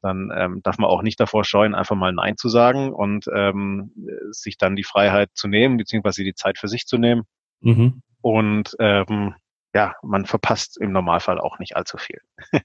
dann 0.00 0.30
ähm, 0.32 0.60
darf 0.62 0.78
man 0.78 0.88
auch 0.88 1.02
nicht 1.02 1.18
davor 1.18 1.44
scheuen, 1.44 1.74
einfach 1.74 1.96
mal 1.96 2.12
Nein 2.12 2.36
zu 2.36 2.48
sagen 2.48 2.92
und 2.92 3.26
ähm, 3.34 3.92
sich 4.30 4.58
dann 4.58 4.76
die 4.76 4.84
Freiheit 4.84 5.30
zu 5.34 5.48
nehmen, 5.48 5.76
beziehungsweise 5.76 6.22
die 6.22 6.34
Zeit 6.34 6.58
für 6.58 6.68
sich 6.68 6.86
zu 6.86 6.98
nehmen. 6.98 7.22
Mhm. 7.60 8.02
Und 8.20 8.76
ähm, 8.78 9.34
ja, 9.76 9.94
man 10.02 10.24
verpasst 10.24 10.78
im 10.78 10.90
Normalfall 10.90 11.38
auch 11.38 11.58
nicht 11.58 11.76
allzu 11.76 11.98
viel. 11.98 12.18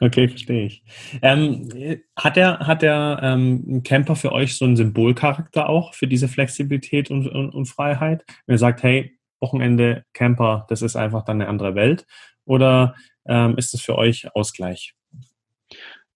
okay, 0.00 0.26
verstehe 0.26 0.66
ich. 0.66 0.82
Ähm, 1.22 1.70
hat 2.16 2.34
der, 2.34 2.58
hat 2.58 2.82
der 2.82 3.20
ähm, 3.22 3.84
Camper 3.84 4.16
für 4.16 4.32
euch 4.32 4.56
so 4.56 4.64
einen 4.64 4.74
Symbolcharakter 4.74 5.68
auch 5.68 5.94
für 5.94 6.08
diese 6.08 6.26
Flexibilität 6.26 7.12
und, 7.12 7.28
und, 7.28 7.50
und 7.50 7.66
Freiheit? 7.66 8.24
Wenn 8.46 8.56
ihr 8.56 8.58
sagt, 8.58 8.82
hey, 8.82 9.16
Wochenende 9.38 10.04
Camper, 10.14 10.66
das 10.68 10.82
ist 10.82 10.96
einfach 10.96 11.24
dann 11.24 11.40
eine 11.40 11.48
andere 11.48 11.76
Welt? 11.76 12.06
Oder 12.44 12.96
ähm, 13.28 13.56
ist 13.56 13.72
es 13.72 13.82
für 13.82 13.96
euch 13.96 14.26
Ausgleich? 14.34 14.96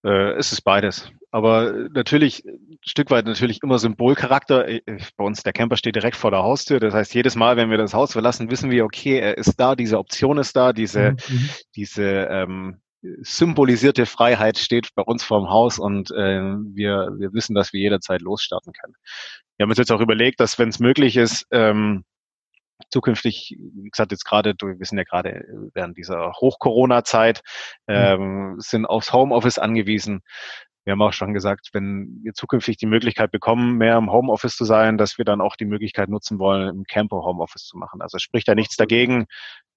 Äh, 0.02 0.32
es 0.32 0.50
ist 0.50 0.62
beides. 0.62 1.12
Aber 1.32 1.72
natürlich, 1.92 2.44
ein 2.44 2.78
Stück 2.84 3.10
weit 3.10 3.26
natürlich 3.26 3.62
immer 3.62 3.78
Symbolcharakter. 3.78 4.68
Äh, 4.68 4.80
bei 5.16 5.24
uns, 5.24 5.42
der 5.42 5.52
Camper 5.52 5.76
steht 5.76 5.94
direkt 5.94 6.16
vor 6.16 6.30
der 6.30 6.42
Haustür. 6.42 6.80
Das 6.80 6.94
heißt, 6.94 7.14
jedes 7.14 7.36
Mal, 7.36 7.56
wenn 7.56 7.70
wir 7.70 7.78
das 7.78 7.94
Haus 7.94 8.12
verlassen, 8.12 8.50
wissen 8.50 8.70
wir, 8.70 8.84
okay, 8.84 9.18
er 9.18 9.38
ist 9.38 9.54
da, 9.56 9.76
diese 9.76 9.98
Option 9.98 10.38
ist 10.38 10.56
da, 10.56 10.72
diese, 10.72 11.12
mhm. 11.12 11.16
mhm. 11.28 11.50
diese 11.76 12.04
ähm, 12.04 12.80
symbolisierte 13.22 14.06
Freiheit 14.06 14.58
steht 14.58 14.88
bei 14.94 15.02
uns 15.02 15.24
vorm 15.24 15.48
Haus 15.48 15.78
und 15.78 16.10
äh, 16.10 16.40
wir, 16.74 17.14
wir 17.18 17.32
wissen, 17.32 17.54
dass 17.54 17.72
wir 17.72 17.80
jederzeit 17.80 18.20
losstarten 18.20 18.72
können. 18.72 18.94
Wir 19.56 19.64
haben 19.64 19.70
uns 19.70 19.78
jetzt 19.78 19.92
auch 19.92 20.00
überlegt, 20.00 20.40
dass 20.40 20.58
wenn 20.58 20.68
es 20.68 20.80
möglich 20.80 21.16
ist, 21.16 21.46
ähm, 21.50 22.04
zukünftig, 22.90 23.56
wie 23.58 23.90
gesagt, 23.90 24.12
jetzt 24.12 24.24
gerade, 24.24 24.54
wir 24.60 24.86
sind 24.86 24.98
ja 24.98 25.04
gerade 25.04 25.44
während 25.74 25.96
dieser 25.96 26.32
Hoch-Corona-Zeit, 26.32 27.42
mhm. 27.86 27.94
ähm, 27.94 28.54
sind 28.58 28.86
aufs 28.86 29.12
Homeoffice 29.12 29.58
angewiesen. 29.58 30.22
Wir 30.90 30.94
haben 30.94 31.02
auch 31.02 31.12
schon 31.12 31.34
gesagt, 31.34 31.68
wenn 31.72 32.18
wir 32.24 32.34
zukünftig 32.34 32.76
die 32.76 32.86
Möglichkeit 32.86 33.30
bekommen, 33.30 33.78
mehr 33.78 33.96
im 33.96 34.10
Homeoffice 34.10 34.56
zu 34.56 34.64
sein, 34.64 34.98
dass 34.98 35.18
wir 35.18 35.24
dann 35.24 35.40
auch 35.40 35.54
die 35.54 35.64
Möglichkeit 35.64 36.08
nutzen 36.08 36.40
wollen, 36.40 36.68
im 36.68 36.82
Camper 36.82 37.18
Homeoffice 37.18 37.64
zu 37.64 37.78
machen. 37.78 38.02
Also 38.02 38.18
spricht 38.18 38.48
da 38.48 38.56
nichts 38.56 38.74
dagegen, 38.74 39.26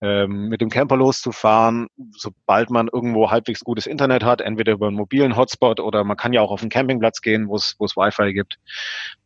ähm, 0.02 0.48
mit 0.50 0.60
dem 0.60 0.72
Camper 0.72 0.98
loszufahren, 0.98 1.86
sobald 2.18 2.72
man 2.72 2.90
irgendwo 2.92 3.30
halbwegs 3.30 3.64
gutes 3.64 3.86
Internet 3.86 4.24
hat, 4.24 4.42
entweder 4.42 4.74
über 4.74 4.88
einen 4.88 4.96
mobilen 4.96 5.38
Hotspot 5.38 5.80
oder 5.80 6.04
man 6.04 6.18
kann 6.18 6.34
ja 6.34 6.42
auch 6.42 6.50
auf 6.50 6.62
einen 6.62 6.72
Campingplatz 6.72 7.22
gehen, 7.22 7.48
wo 7.48 7.58
es 7.58 7.76
wo 7.78 7.86
es 7.86 7.96
Wi-Fi 7.96 8.34
gibt, 8.34 8.58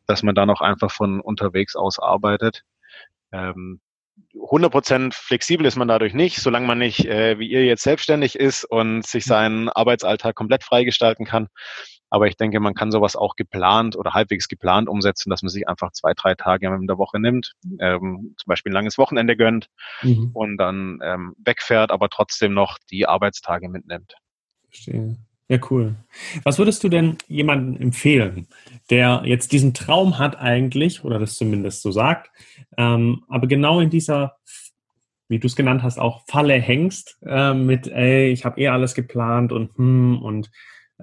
dass 0.08 0.24
man 0.24 0.36
dann 0.36 0.50
auch 0.50 0.60
einfach 0.60 0.92
von 0.92 1.22
unterwegs 1.22 1.78
aus 1.78 2.00
arbeitet. 2.00 2.64
Ähm, 3.32 3.80
100% 4.40 5.14
flexibel 5.14 5.66
ist 5.66 5.76
man 5.76 5.88
dadurch 5.88 6.14
nicht, 6.14 6.38
solange 6.38 6.68
man 6.68 6.78
nicht, 6.78 7.06
äh, 7.06 7.40
wie 7.40 7.50
ihr 7.50 7.66
jetzt 7.66 7.84
selbstständig 7.84 8.38
ist 8.38 8.64
und 8.64 9.06
sich 9.06 9.26
mhm. 9.26 9.30
seinen 9.30 9.70
Arbeitsalltag 9.70 10.36
komplett 10.36 10.64
freigestalten 10.64 11.26
kann. 11.26 11.48
Aber 12.10 12.28
ich 12.28 12.38
denke, 12.38 12.60
man 12.60 12.74
kann 12.74 12.92
sowas 12.92 13.18
auch 13.18 13.36
geplant 13.36 13.98
oder 13.98 14.14
halbwegs 14.14 14.48
geplant 14.48 14.88
umsetzen, 14.88 15.30
dass 15.30 15.42
man 15.42 15.50
sich 15.50 15.68
einfach 15.68 15.92
zwei, 15.92 16.14
drei 16.14 16.36
Tage 16.36 16.68
in 16.68 16.88
der 16.88 16.98
Woche 16.98 17.20
nimmt, 17.20 17.54
ähm, 17.80 18.34
zum 18.38 18.46
Beispiel 18.48 18.72
ein 18.72 18.76
langes 18.76 18.98
Wochenende 18.98 19.36
gönnt 19.36 19.68
mhm. 20.02 20.32
und 20.34 20.58
dann 20.58 21.00
ähm, 21.04 21.36
wegfährt, 21.38 21.92
aber 21.92 22.08
trotzdem 22.10 22.54
noch 22.54 22.78
die 22.90 23.08
Arbeitstage 23.08 23.68
mitnimmt. 23.68 24.16
Verstehe. 24.70 25.18
Ja, 25.50 25.60
cool. 25.70 25.96
Was 26.44 26.58
würdest 26.58 26.84
du 26.84 26.90
denn 26.90 27.18
jemandem 27.28 27.82
empfehlen, 27.82 28.48
der 28.90 29.22
jetzt 29.24 29.54
diesen 29.54 29.74
Traum 29.74 30.20
hat 30.20 30.38
eigentlich, 30.38 31.06
oder 31.06 31.20
das 31.20 31.38
zumindest 31.38 31.82
so 31.82 31.92
sagt, 31.92 32.32
ähm, 32.78 33.24
aber 33.30 33.48
genau 33.48 33.80
in 33.80 33.90
dieser, 33.90 34.36
wie 35.30 35.40
du 35.40 35.48
es 35.48 35.56
genannt 35.56 35.84
hast, 35.84 36.00
auch 36.00 36.24
Falle 36.28 36.56
hängst 36.56 37.18
äh, 37.26 37.54
mit, 37.54 37.88
ey, 37.88 38.30
ich 38.30 38.44
habe 38.44 38.60
eh 38.60 38.68
alles 38.68 38.94
geplant 38.94 39.54
und 39.54 39.78
hm, 39.78 40.22
und 40.22 40.52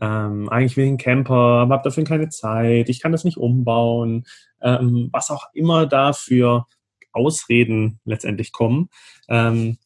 ähm, 0.00 0.48
eigentlich 0.50 0.76
will 0.76 0.84
ich 0.84 0.88
einen 0.88 0.98
Camper, 0.98 1.34
aber 1.34 1.74
habe 1.74 1.84
dafür 1.84 2.04
keine 2.04 2.28
Zeit, 2.28 2.88
ich 2.90 3.00
kann 3.00 3.12
das 3.12 3.24
nicht 3.24 3.38
umbauen, 3.38 4.26
ähm, 4.60 5.08
was 5.12 5.30
auch 5.30 5.46
immer 5.54 5.86
da 5.86 6.12
für 6.12 6.66
Ausreden 7.12 8.00
letztendlich 8.04 8.52
kommen. 8.52 8.88
Ähm, 9.28 9.78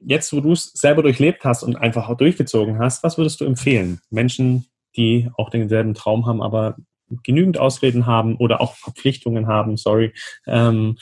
jetzt, 0.00 0.32
wo 0.32 0.40
du 0.40 0.52
es 0.52 0.64
selber 0.72 1.02
durchlebt 1.02 1.44
hast 1.44 1.62
und 1.62 1.76
einfach 1.76 2.08
auch 2.08 2.16
durchgezogen 2.16 2.78
hast, 2.78 3.02
was 3.02 3.18
würdest 3.18 3.40
du 3.40 3.44
empfehlen? 3.44 4.00
Menschen, 4.10 4.66
die 4.96 5.30
auch 5.36 5.50
denselben 5.50 5.94
Traum 5.94 6.26
haben, 6.26 6.42
aber 6.42 6.76
genügend 7.22 7.58
Ausreden 7.58 8.06
haben 8.06 8.36
oder 8.36 8.60
auch 8.60 8.76
Verpflichtungen 8.76 9.46
haben, 9.46 9.76
sorry, 9.76 10.12
ähm, 10.46 10.98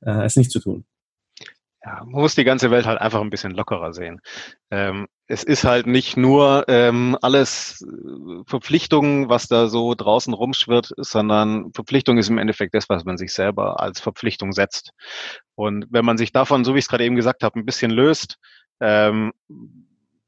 äh, 0.00 0.24
es 0.24 0.36
nicht 0.36 0.50
zu 0.50 0.60
tun. 0.60 0.84
Ja, 1.84 2.04
man 2.04 2.20
muss 2.22 2.34
die 2.34 2.44
ganze 2.44 2.70
Welt 2.70 2.86
halt 2.86 3.00
einfach 3.00 3.20
ein 3.20 3.30
bisschen 3.30 3.52
lockerer 3.52 3.92
sehen. 3.92 4.20
Ähm, 4.70 5.06
es 5.30 5.44
ist 5.44 5.62
halt 5.62 5.86
nicht 5.86 6.16
nur 6.16 6.64
ähm, 6.66 7.16
alles 7.22 7.86
äh, 7.86 8.42
Verpflichtungen, 8.46 9.28
was 9.28 9.46
da 9.46 9.68
so 9.68 9.94
draußen 9.94 10.34
rumschwirrt, 10.34 10.92
sondern 10.96 11.72
Verpflichtung 11.72 12.18
ist 12.18 12.28
im 12.30 12.38
Endeffekt 12.38 12.74
das, 12.74 12.88
was 12.88 13.04
man 13.04 13.16
sich 13.16 13.32
selber 13.32 13.78
als 13.78 14.00
Verpflichtung 14.00 14.52
setzt. 14.52 14.90
Und 15.54 15.86
wenn 15.90 16.04
man 16.04 16.18
sich 16.18 16.32
davon, 16.32 16.64
so 16.64 16.74
wie 16.74 16.78
ich 16.80 16.86
es 16.86 16.88
gerade 16.88 17.04
eben 17.04 17.14
gesagt 17.14 17.44
habe, 17.44 17.60
ein 17.60 17.64
bisschen 17.64 17.92
löst, 17.92 18.38
ähm, 18.80 19.32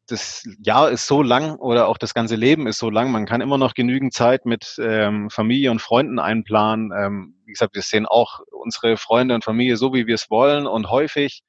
das 0.06 0.48
Jahr 0.62 0.90
ist 0.90 1.08
so 1.08 1.22
lang 1.22 1.56
oder 1.56 1.88
auch 1.88 1.98
das 1.98 2.14
ganze 2.14 2.36
Leben 2.36 2.68
ist 2.68 2.78
so 2.78 2.88
lang, 2.88 3.10
man 3.10 3.26
kann 3.26 3.40
immer 3.40 3.58
noch 3.58 3.74
genügend 3.74 4.12
Zeit 4.12 4.46
mit 4.46 4.76
ähm, 4.78 5.30
Familie 5.30 5.72
und 5.72 5.82
Freunden 5.82 6.20
einplanen. 6.20 6.92
Ähm, 6.96 7.34
wie 7.44 7.52
gesagt, 7.52 7.74
wir 7.74 7.82
sehen 7.82 8.06
auch 8.06 8.40
unsere 8.52 8.96
Freunde 8.96 9.34
und 9.34 9.42
Familie 9.42 9.76
so, 9.76 9.94
wie 9.94 10.06
wir 10.06 10.14
es 10.14 10.30
wollen 10.30 10.68
und 10.68 10.90
häufig. 10.90 11.42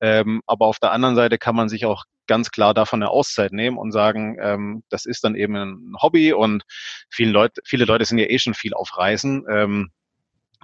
Ähm, 0.00 0.42
aber 0.46 0.66
auf 0.66 0.78
der 0.78 0.92
anderen 0.92 1.16
Seite 1.16 1.38
kann 1.38 1.56
man 1.56 1.68
sich 1.68 1.84
auch 1.86 2.04
ganz 2.26 2.50
klar 2.50 2.74
davon 2.74 3.02
eine 3.02 3.10
Auszeit 3.10 3.52
nehmen 3.52 3.78
und 3.78 3.90
sagen, 3.90 4.36
ähm, 4.40 4.82
das 4.90 5.06
ist 5.06 5.24
dann 5.24 5.34
eben 5.34 5.56
ein 5.56 5.94
Hobby 6.00 6.32
und 6.32 6.62
viele 7.10 7.32
Leute, 7.32 7.60
viele 7.64 7.84
Leute 7.84 8.04
sind 8.04 8.18
ja 8.18 8.26
eh 8.26 8.38
schon 8.38 8.54
viel 8.54 8.74
auf 8.74 8.96
Reisen. 8.96 9.44
Ähm, 9.50 9.90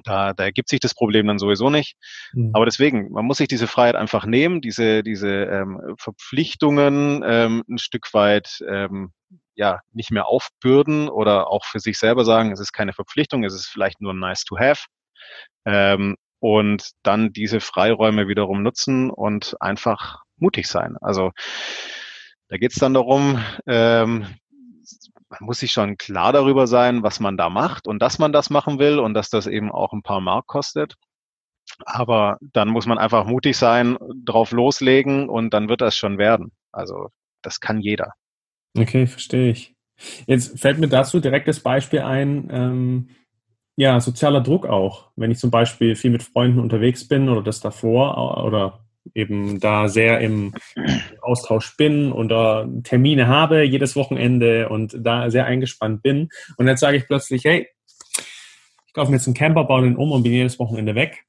da, 0.05 0.33
da 0.35 0.45
ergibt 0.45 0.69
sich 0.69 0.81
das 0.81 0.95
Problem 0.95 1.27
dann 1.27 1.39
sowieso 1.39 1.71
nicht. 1.71 1.97
Mhm. 2.33 2.51
Aber 2.53 2.65
deswegen, 2.65 3.11
man 3.13 3.25
muss 3.25 3.39
sich 3.39 3.49
diese 3.49 3.67
Freiheit 3.67 3.95
einfach 3.95 4.27
nehmen, 4.27 4.61
diese, 4.61 5.03
diese 5.03 5.29
ähm, 5.29 5.95
Verpflichtungen 5.99 7.23
ähm, 7.27 7.65
ein 7.69 7.79
Stück 7.79 8.13
weit 8.13 8.63
ähm, 8.69 9.13
ja 9.55 9.81
nicht 9.93 10.11
mehr 10.11 10.27
aufbürden 10.27 11.09
oder 11.09 11.49
auch 11.49 11.65
für 11.65 11.79
sich 11.79 11.99
selber 11.99 12.25
sagen, 12.25 12.53
es 12.53 12.61
ist 12.61 12.73
keine 12.73 12.93
Verpflichtung, 12.93 13.45
es 13.45 13.55
ist 13.55 13.67
vielleicht 13.67 14.01
nur 14.01 14.15
nice 14.15 14.45
to 14.45 14.59
have. 14.59 14.87
Ähm, 15.65 16.17
und 16.45 16.91
dann 17.03 17.33
diese 17.33 17.59
Freiräume 17.59 18.29
wiederum 18.29 18.63
nutzen 18.63 19.09
und 19.09 19.57
einfach 19.61 20.25
mutig 20.37 20.69
sein. 20.69 20.99
Also 21.01 21.31
da 22.49 22.59
geht 22.59 22.73
es 22.73 22.79
dann 22.79 22.93
darum, 22.93 23.43
ähm, 23.67 24.27
man 25.31 25.39
muss 25.41 25.61
sich 25.61 25.73
schon 25.73 25.97
klar 25.97 26.35
darüber 26.35 26.67
sein, 26.67 27.03
was 27.03 27.19
man 27.19 27.39
da 27.39 27.49
macht 27.49 27.89
und 27.89 27.99
dass 28.01 28.19
man 28.19 28.31
das 28.31 28.51
machen 28.51 28.79
will 28.79 28.99
und 28.99 29.15
dass 29.15 29.31
das 29.31 29.47
eben 29.47 29.73
auch 29.73 29.95
ein 29.95 30.03
paar 30.03 30.21
Mark 30.21 30.47
kostet. 30.47 30.97
Aber 31.87 32.37
dann 32.53 32.69
muss 32.69 32.85
man 32.85 32.99
einfach 32.99 33.25
mutig 33.25 33.57
sein, 33.57 33.97
drauf 34.27 34.51
loslegen 34.51 35.31
und 35.31 35.55
dann 35.55 35.71
wird 35.71 35.81
das 35.81 35.97
schon 35.97 36.19
werden. 36.19 36.53
Also 36.73 37.09
das 37.41 37.59
kann 37.59 37.81
jeder. 37.81 38.13
Okay, 38.77 39.07
verstehe 39.07 39.51
ich. 39.51 39.75
Jetzt 40.27 40.61
fällt 40.61 40.79
mir 40.79 40.89
dazu 40.89 41.21
direkt 41.21 41.49
das 41.49 41.61
Beispiel 41.61 42.01
ein, 42.01 42.51
ähm, 42.51 43.09
ja, 43.77 44.01
sozialer 44.01 44.41
Druck 44.41 44.67
auch. 44.67 45.11
Wenn 45.17 45.31
ich 45.31 45.39
zum 45.39 45.51
Beispiel 45.51 45.97
viel 45.97 46.11
mit 46.11 46.23
Freunden 46.23 46.61
unterwegs 46.61 47.09
bin 47.09 47.29
oder 47.29 47.43
das 47.43 47.61
davor 47.61 48.45
oder 48.45 48.85
eben 49.15 49.61
da 49.61 49.89
sehr 49.89 50.21
im 50.21 50.55
Austausch 51.21 51.77
bin 51.77 52.13
da 52.29 52.67
Termine 52.85 53.29
habe 53.29 53.63
jedes 53.65 53.97
Wochenende 53.97 54.69
und 54.69 54.97
da 54.99 55.31
sehr 55.31 55.47
eingespannt 55.47 56.03
bin. 56.03 56.29
Und 56.57 56.69
jetzt 56.69 56.81
sage 56.81 56.97
ich 56.97 57.07
plötzlich, 57.07 57.45
hey, 57.45 57.69
ich 58.87 58.93
kaufe 58.95 59.11
mir 59.11 59.17
jetzt 59.17 59.27
einen 59.27 59.35
Camper, 59.35 59.65
baue 59.65 59.83
den 59.83 59.97
um 59.97 60.13
und 60.13 60.23
bin 60.23 60.33
jedes 60.33 60.59
Wochenende 60.59 60.95
weg. 60.95 61.25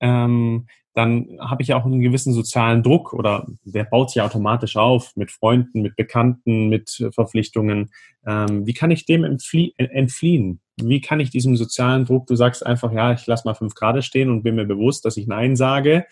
Ähm, 0.00 0.66
dann 0.92 1.38
habe 1.40 1.62
ich 1.62 1.68
ja 1.68 1.76
auch 1.76 1.84
einen 1.84 2.00
gewissen 2.00 2.32
sozialen 2.32 2.82
Druck 2.82 3.12
oder 3.12 3.46
der 3.64 3.84
baut 3.84 4.10
sich 4.10 4.22
automatisch 4.22 4.76
auf 4.76 5.14
mit 5.14 5.30
Freunden, 5.30 5.82
mit 5.82 5.96
Bekannten, 5.96 6.68
mit 6.68 7.08
Verpflichtungen. 7.12 7.90
Ähm, 8.26 8.66
wie 8.66 8.72
kann 8.72 8.90
ich 8.90 9.04
dem 9.04 9.24
entfliehen? 9.24 10.60
Wie 10.76 11.00
kann 11.00 11.20
ich 11.20 11.30
diesem 11.30 11.56
sozialen 11.56 12.04
Druck, 12.04 12.26
du 12.26 12.36
sagst 12.36 12.64
einfach, 12.64 12.92
ja, 12.92 13.12
ich 13.12 13.26
lasse 13.26 13.46
mal 13.46 13.54
fünf 13.54 13.74
Grad 13.74 14.02
stehen 14.04 14.30
und 14.30 14.42
bin 14.42 14.56
mir 14.56 14.66
bewusst, 14.66 15.04
dass 15.04 15.16
ich 15.16 15.26
Nein 15.26 15.56
sage. 15.56 16.06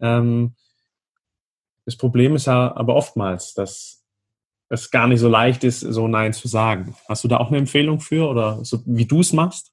Ähm, 0.00 0.54
das 1.84 1.96
Problem 1.96 2.34
ist 2.34 2.46
ja 2.46 2.74
aber 2.74 2.94
oftmals, 2.96 3.54
dass 3.54 4.04
es 4.68 4.90
gar 4.90 5.06
nicht 5.06 5.20
so 5.20 5.28
leicht 5.28 5.64
ist, 5.64 5.80
so 5.80 6.08
Nein 6.08 6.32
zu 6.32 6.48
sagen. 6.48 6.96
Hast 7.08 7.24
du 7.24 7.28
da 7.28 7.36
auch 7.36 7.48
eine 7.48 7.58
Empfehlung 7.58 8.00
für 8.00 8.28
oder 8.28 8.64
so, 8.64 8.82
wie 8.86 9.06
du 9.06 9.20
es 9.20 9.32
machst? 9.32 9.72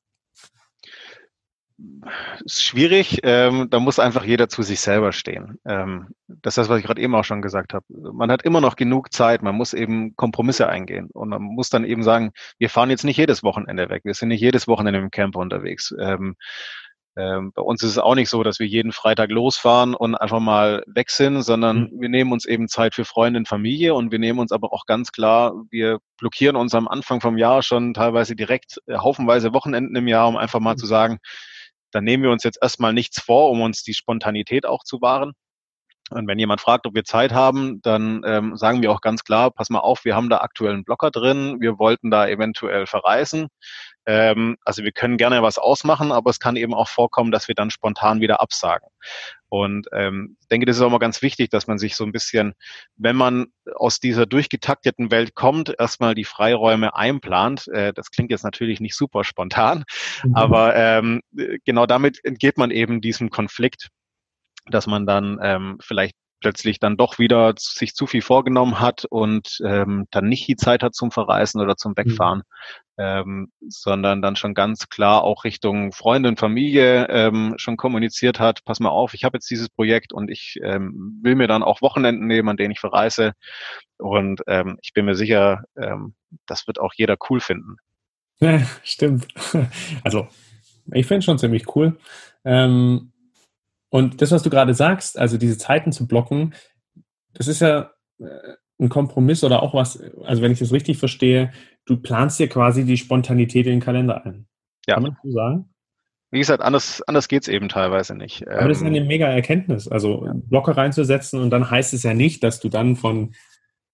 Ist 2.44 2.64
schwierig. 2.64 3.20
Ähm, 3.24 3.70
da 3.70 3.80
muss 3.80 4.00
einfach 4.00 4.24
jeder 4.24 4.50
zu 4.50 4.62
sich 4.62 4.80
selber 4.80 5.12
stehen. 5.12 5.60
Ähm, 5.66 6.10
das 6.28 6.54
ist 6.54 6.58
das, 6.58 6.70
was 6.70 6.80
ich 6.80 6.86
gerade 6.86 7.02
eben 7.02 7.16
auch 7.16 7.24
schon 7.24 7.42
gesagt 7.42 7.74
habe. 7.74 7.86
Man 7.90 8.32
hat 8.32 8.44
immer 8.44 8.62
noch 8.62 8.76
genug 8.76 9.12
Zeit. 9.14 9.42
Man 9.42 9.56
muss 9.56 9.74
eben 9.74 10.16
Kompromisse 10.16 10.70
eingehen. 10.70 11.10
Und 11.14 11.30
man 11.30 11.42
muss 11.42 11.70
dann 11.70 11.86
eben 11.86 12.04
sagen, 12.04 12.32
wir 12.60 12.70
fahren 12.70 12.90
jetzt 12.90 13.04
nicht 13.04 13.18
jedes 13.18 13.44
Wochenende 13.44 13.90
weg. 13.90 14.04
Wir 14.06 14.14
sind 14.14 14.30
nicht 14.30 14.42
jedes 14.42 14.68
Wochenende 14.68 15.00
im 15.00 15.12
Camper 15.12 15.40
unterwegs. 15.40 15.94
Ähm, 16.00 16.36
ähm, 17.16 17.52
bei 17.54 17.62
uns 17.62 17.84
ist 17.84 17.92
es 17.92 17.98
auch 18.00 18.16
nicht 18.16 18.30
so, 18.30 18.42
dass 18.42 18.60
wir 18.60 18.66
jeden 18.66 18.92
Freitag 18.92 19.30
losfahren 19.30 19.94
und 19.94 20.16
einfach 20.16 20.40
mal 20.40 20.84
weg 20.88 21.12
sind, 21.12 21.44
sondern 21.44 21.92
mhm. 21.92 22.02
wir 22.02 22.10
nehmen 22.10 22.32
uns 22.32 22.46
eben 22.46 22.68
Zeit 22.68 22.96
für 22.96 23.06
Freunde 23.06 23.38
und 23.38 23.48
Familie 23.48 23.94
und 23.94 24.12
wir 24.12 24.18
nehmen 24.18 24.40
uns 24.40 24.52
aber 24.52 24.74
auch 24.74 24.86
ganz 24.88 25.12
klar, 25.12 25.54
wir 25.70 26.00
blockieren 26.18 26.56
uns 26.56 26.74
am 26.74 26.88
Anfang 26.88 27.22
vom 27.22 27.38
Jahr 27.38 27.62
schon 27.62 27.94
teilweise 27.94 28.36
direkt 28.36 28.82
äh, 28.88 28.98
haufenweise 28.98 29.54
Wochenenden 29.54 29.96
im 29.96 30.08
Jahr, 30.08 30.28
um 30.28 30.38
einfach 30.38 30.60
mal 30.60 30.74
mhm. 30.74 30.80
zu 30.80 30.88
sagen, 30.88 31.20
dann 31.94 32.04
nehmen 32.04 32.24
wir 32.24 32.32
uns 32.32 32.44
jetzt 32.44 32.60
erstmal 32.62 32.94
nichts 32.94 33.22
vor, 33.22 33.50
um 33.50 33.62
uns 33.62 33.84
die 33.84 33.94
Spontanität 33.94 34.66
auch 34.66 34.84
zu 34.84 35.02
wahren. 35.02 35.34
Und 36.10 36.28
wenn 36.28 36.38
jemand 36.38 36.62
fragt, 36.62 36.86
ob 36.86 36.94
wir 36.96 37.06
Zeit 37.06 37.32
haben, 37.34 37.82
dann 37.82 38.22
ähm, 38.26 38.58
sagen 38.58 38.82
wir 38.82 38.92
auch 38.92 39.02
ganz 39.02 39.24
klar, 39.24 39.52
pass 39.52 39.70
mal 39.70 39.80
auf, 39.80 40.04
wir 40.06 40.16
haben 40.16 40.30
da 40.30 40.40
aktuell 40.40 40.74
einen 40.74 40.84
Blocker 40.84 41.12
drin, 41.12 41.58
wir 41.60 41.80
wollten 41.80 42.12
da 42.12 42.28
eventuell 42.28 42.86
verreisen. 42.86 43.48
Ähm, 44.06 44.58
also 44.64 44.84
wir 44.84 44.92
können 44.92 45.18
gerne 45.18 45.42
was 45.42 45.58
ausmachen, 45.58 46.12
aber 46.12 46.30
es 46.30 46.40
kann 46.40 46.56
eben 46.56 46.74
auch 46.74 46.88
vorkommen, 46.88 47.32
dass 47.32 47.48
wir 47.48 47.56
dann 47.56 47.72
spontan 47.72 48.22
wieder 48.22 48.42
absagen. 48.42 48.88
Und 49.50 49.88
ähm, 49.94 50.36
ich 50.42 50.48
denke, 50.48 50.66
das 50.66 50.78
ist 50.78 50.82
auch 50.82 50.90
mal 50.90 50.98
ganz 50.98 51.22
wichtig, 51.22 51.50
dass 51.50 51.68
man 51.68 51.78
sich 51.78 51.96
so 51.96 52.04
ein 52.04 52.12
bisschen, 52.12 52.54
wenn 52.96 53.16
man 53.16 53.48
aus 53.76 54.00
dieser 54.00 54.26
durchgetakteten 54.26 55.12
Welt 55.12 55.36
kommt, 55.36 55.74
erstmal 55.78 56.16
die 56.16 56.26
Freiräume 56.26 56.96
einplant. 56.96 57.68
Äh, 57.68 57.94
das 57.94 58.10
klingt 58.10 58.32
jetzt 58.32 58.44
natürlich 58.44 58.80
nicht 58.80 58.96
super 58.96 59.24
spontan, 59.24 59.84
mhm. 60.24 60.36
aber 60.36 60.76
ähm, 60.76 61.22
genau 61.66 61.86
damit 61.86 62.20
entgeht 62.24 62.58
man 62.58 62.72
eben 62.72 63.00
diesem 63.00 63.30
Konflikt, 63.30 63.90
dass 64.66 64.88
man 64.88 65.06
dann 65.06 65.40
ähm, 65.42 65.78
vielleicht 65.82 66.16
plötzlich 66.44 66.80
dann 66.80 66.98
doch 66.98 67.18
wieder 67.18 67.54
sich 67.58 67.96
zu 67.96 68.06
viel 68.06 68.22
vorgenommen 68.22 68.80
hat 68.80 69.06
und 69.06 69.60
ähm, 69.66 70.06
dann 70.12 70.28
nicht 70.28 70.48
die 70.48 70.58
Zeit 70.58 70.84
hat 70.84 70.94
zum 70.94 71.10
Verreisen 71.10 71.62
oder 71.62 71.78
zum 71.78 71.96
Wegfahren, 71.96 72.40
mhm. 72.40 72.44
ähm, 72.98 73.52
sondern 73.68 74.22
dann 74.22 74.36
schon 74.36 74.54
ganz 74.54 74.90
klar 74.90 75.24
auch 75.24 75.46
Richtung 75.46 75.94
Freunde 75.94 76.30
und 76.30 76.40
Familie 76.40 77.08
ähm, 77.10 77.54
schon 77.58 77.78
kommuniziert 77.78 78.40
hat, 78.40 78.64
pass 78.66 78.82
mal 78.82 78.90
auf, 78.90 79.14
ich 79.14 79.24
habe 79.24 79.38
jetzt 79.38 79.50
dieses 79.50 79.70
Projekt 79.70 80.12
und 80.12 80.30
ich 80.30 80.60
ähm, 80.62 81.20
will 81.24 81.36
mir 81.36 81.48
dann 81.48 81.64
auch 81.64 81.82
Wochenenden 81.82 82.28
nehmen, 82.28 82.50
an 82.50 82.58
denen 82.58 82.72
ich 82.72 82.80
verreise 82.80 83.32
und 83.98 84.42
ähm, 84.48 84.78
ich 84.82 84.94
bin 84.94 85.06
mir 85.06 85.16
sicher, 85.16 85.64
ähm, 85.78 86.14
das 86.46 86.68
wird 86.68 86.80
auch 86.80 86.94
jeder 86.94 87.16
cool 87.30 87.40
finden. 87.40 87.78
Ja, 88.40 88.60
stimmt. 88.84 89.28
Also 90.04 90.28
ich 90.92 91.06
finde 91.06 91.20
es 91.20 91.26
schon 91.26 91.40
ziemlich 91.40 91.74
cool. 91.78 91.98
Ähm, 92.44 93.13
und 93.94 94.24
das, 94.24 94.32
was 94.32 94.42
du 94.42 94.50
gerade 94.50 94.74
sagst, 94.74 95.20
also 95.20 95.38
diese 95.38 95.60
Zeiten 95.60 95.92
zu 95.92 96.08
blocken, 96.08 96.56
das 97.36 97.48
ist 97.48 97.60
ja 97.60 97.92
äh, 98.18 98.26
ein 98.80 98.90
Kompromiss 98.90 99.44
oder 99.44 99.62
auch 99.62 99.76
was, 99.76 100.02
also 100.24 100.42
wenn 100.42 100.52
ich 100.52 100.58
das 100.58 100.72
richtig 100.72 100.98
verstehe, 100.98 101.52
du 101.86 101.98
planst 101.98 102.40
dir 102.40 102.50
quasi 102.50 102.86
die 102.86 102.98
Spontanität 102.98 103.68
in 103.68 103.74
den 103.74 103.82
Kalender 103.82 104.26
ein. 104.26 104.48
Ja. 104.88 104.96
Kann 104.96 105.04
man 105.04 105.18
so 105.24 105.32
sagen? 105.32 105.70
Wie 106.32 106.40
gesagt, 106.40 106.64
anders, 106.64 107.04
anders 107.04 107.28
geht's 107.28 107.48
eben 107.48 107.70
teilweise 107.70 108.16
nicht. 108.16 108.48
Aber 108.48 108.68
das 108.68 108.80
ist 108.80 108.84
eine 108.84 108.98
ähm, 108.98 109.06
mega 109.06 109.28
Erkenntnis. 109.28 109.88
Also 109.88 110.28
Blocker 110.34 110.76
reinzusetzen 110.76 111.40
und 111.40 111.52
dann 111.52 111.70
heißt 111.70 111.94
es 111.94 112.02
ja 112.02 112.16
nicht, 112.16 112.44
dass 112.44 112.60
du 112.60 112.70
dann 112.70 112.96
von 112.96 113.36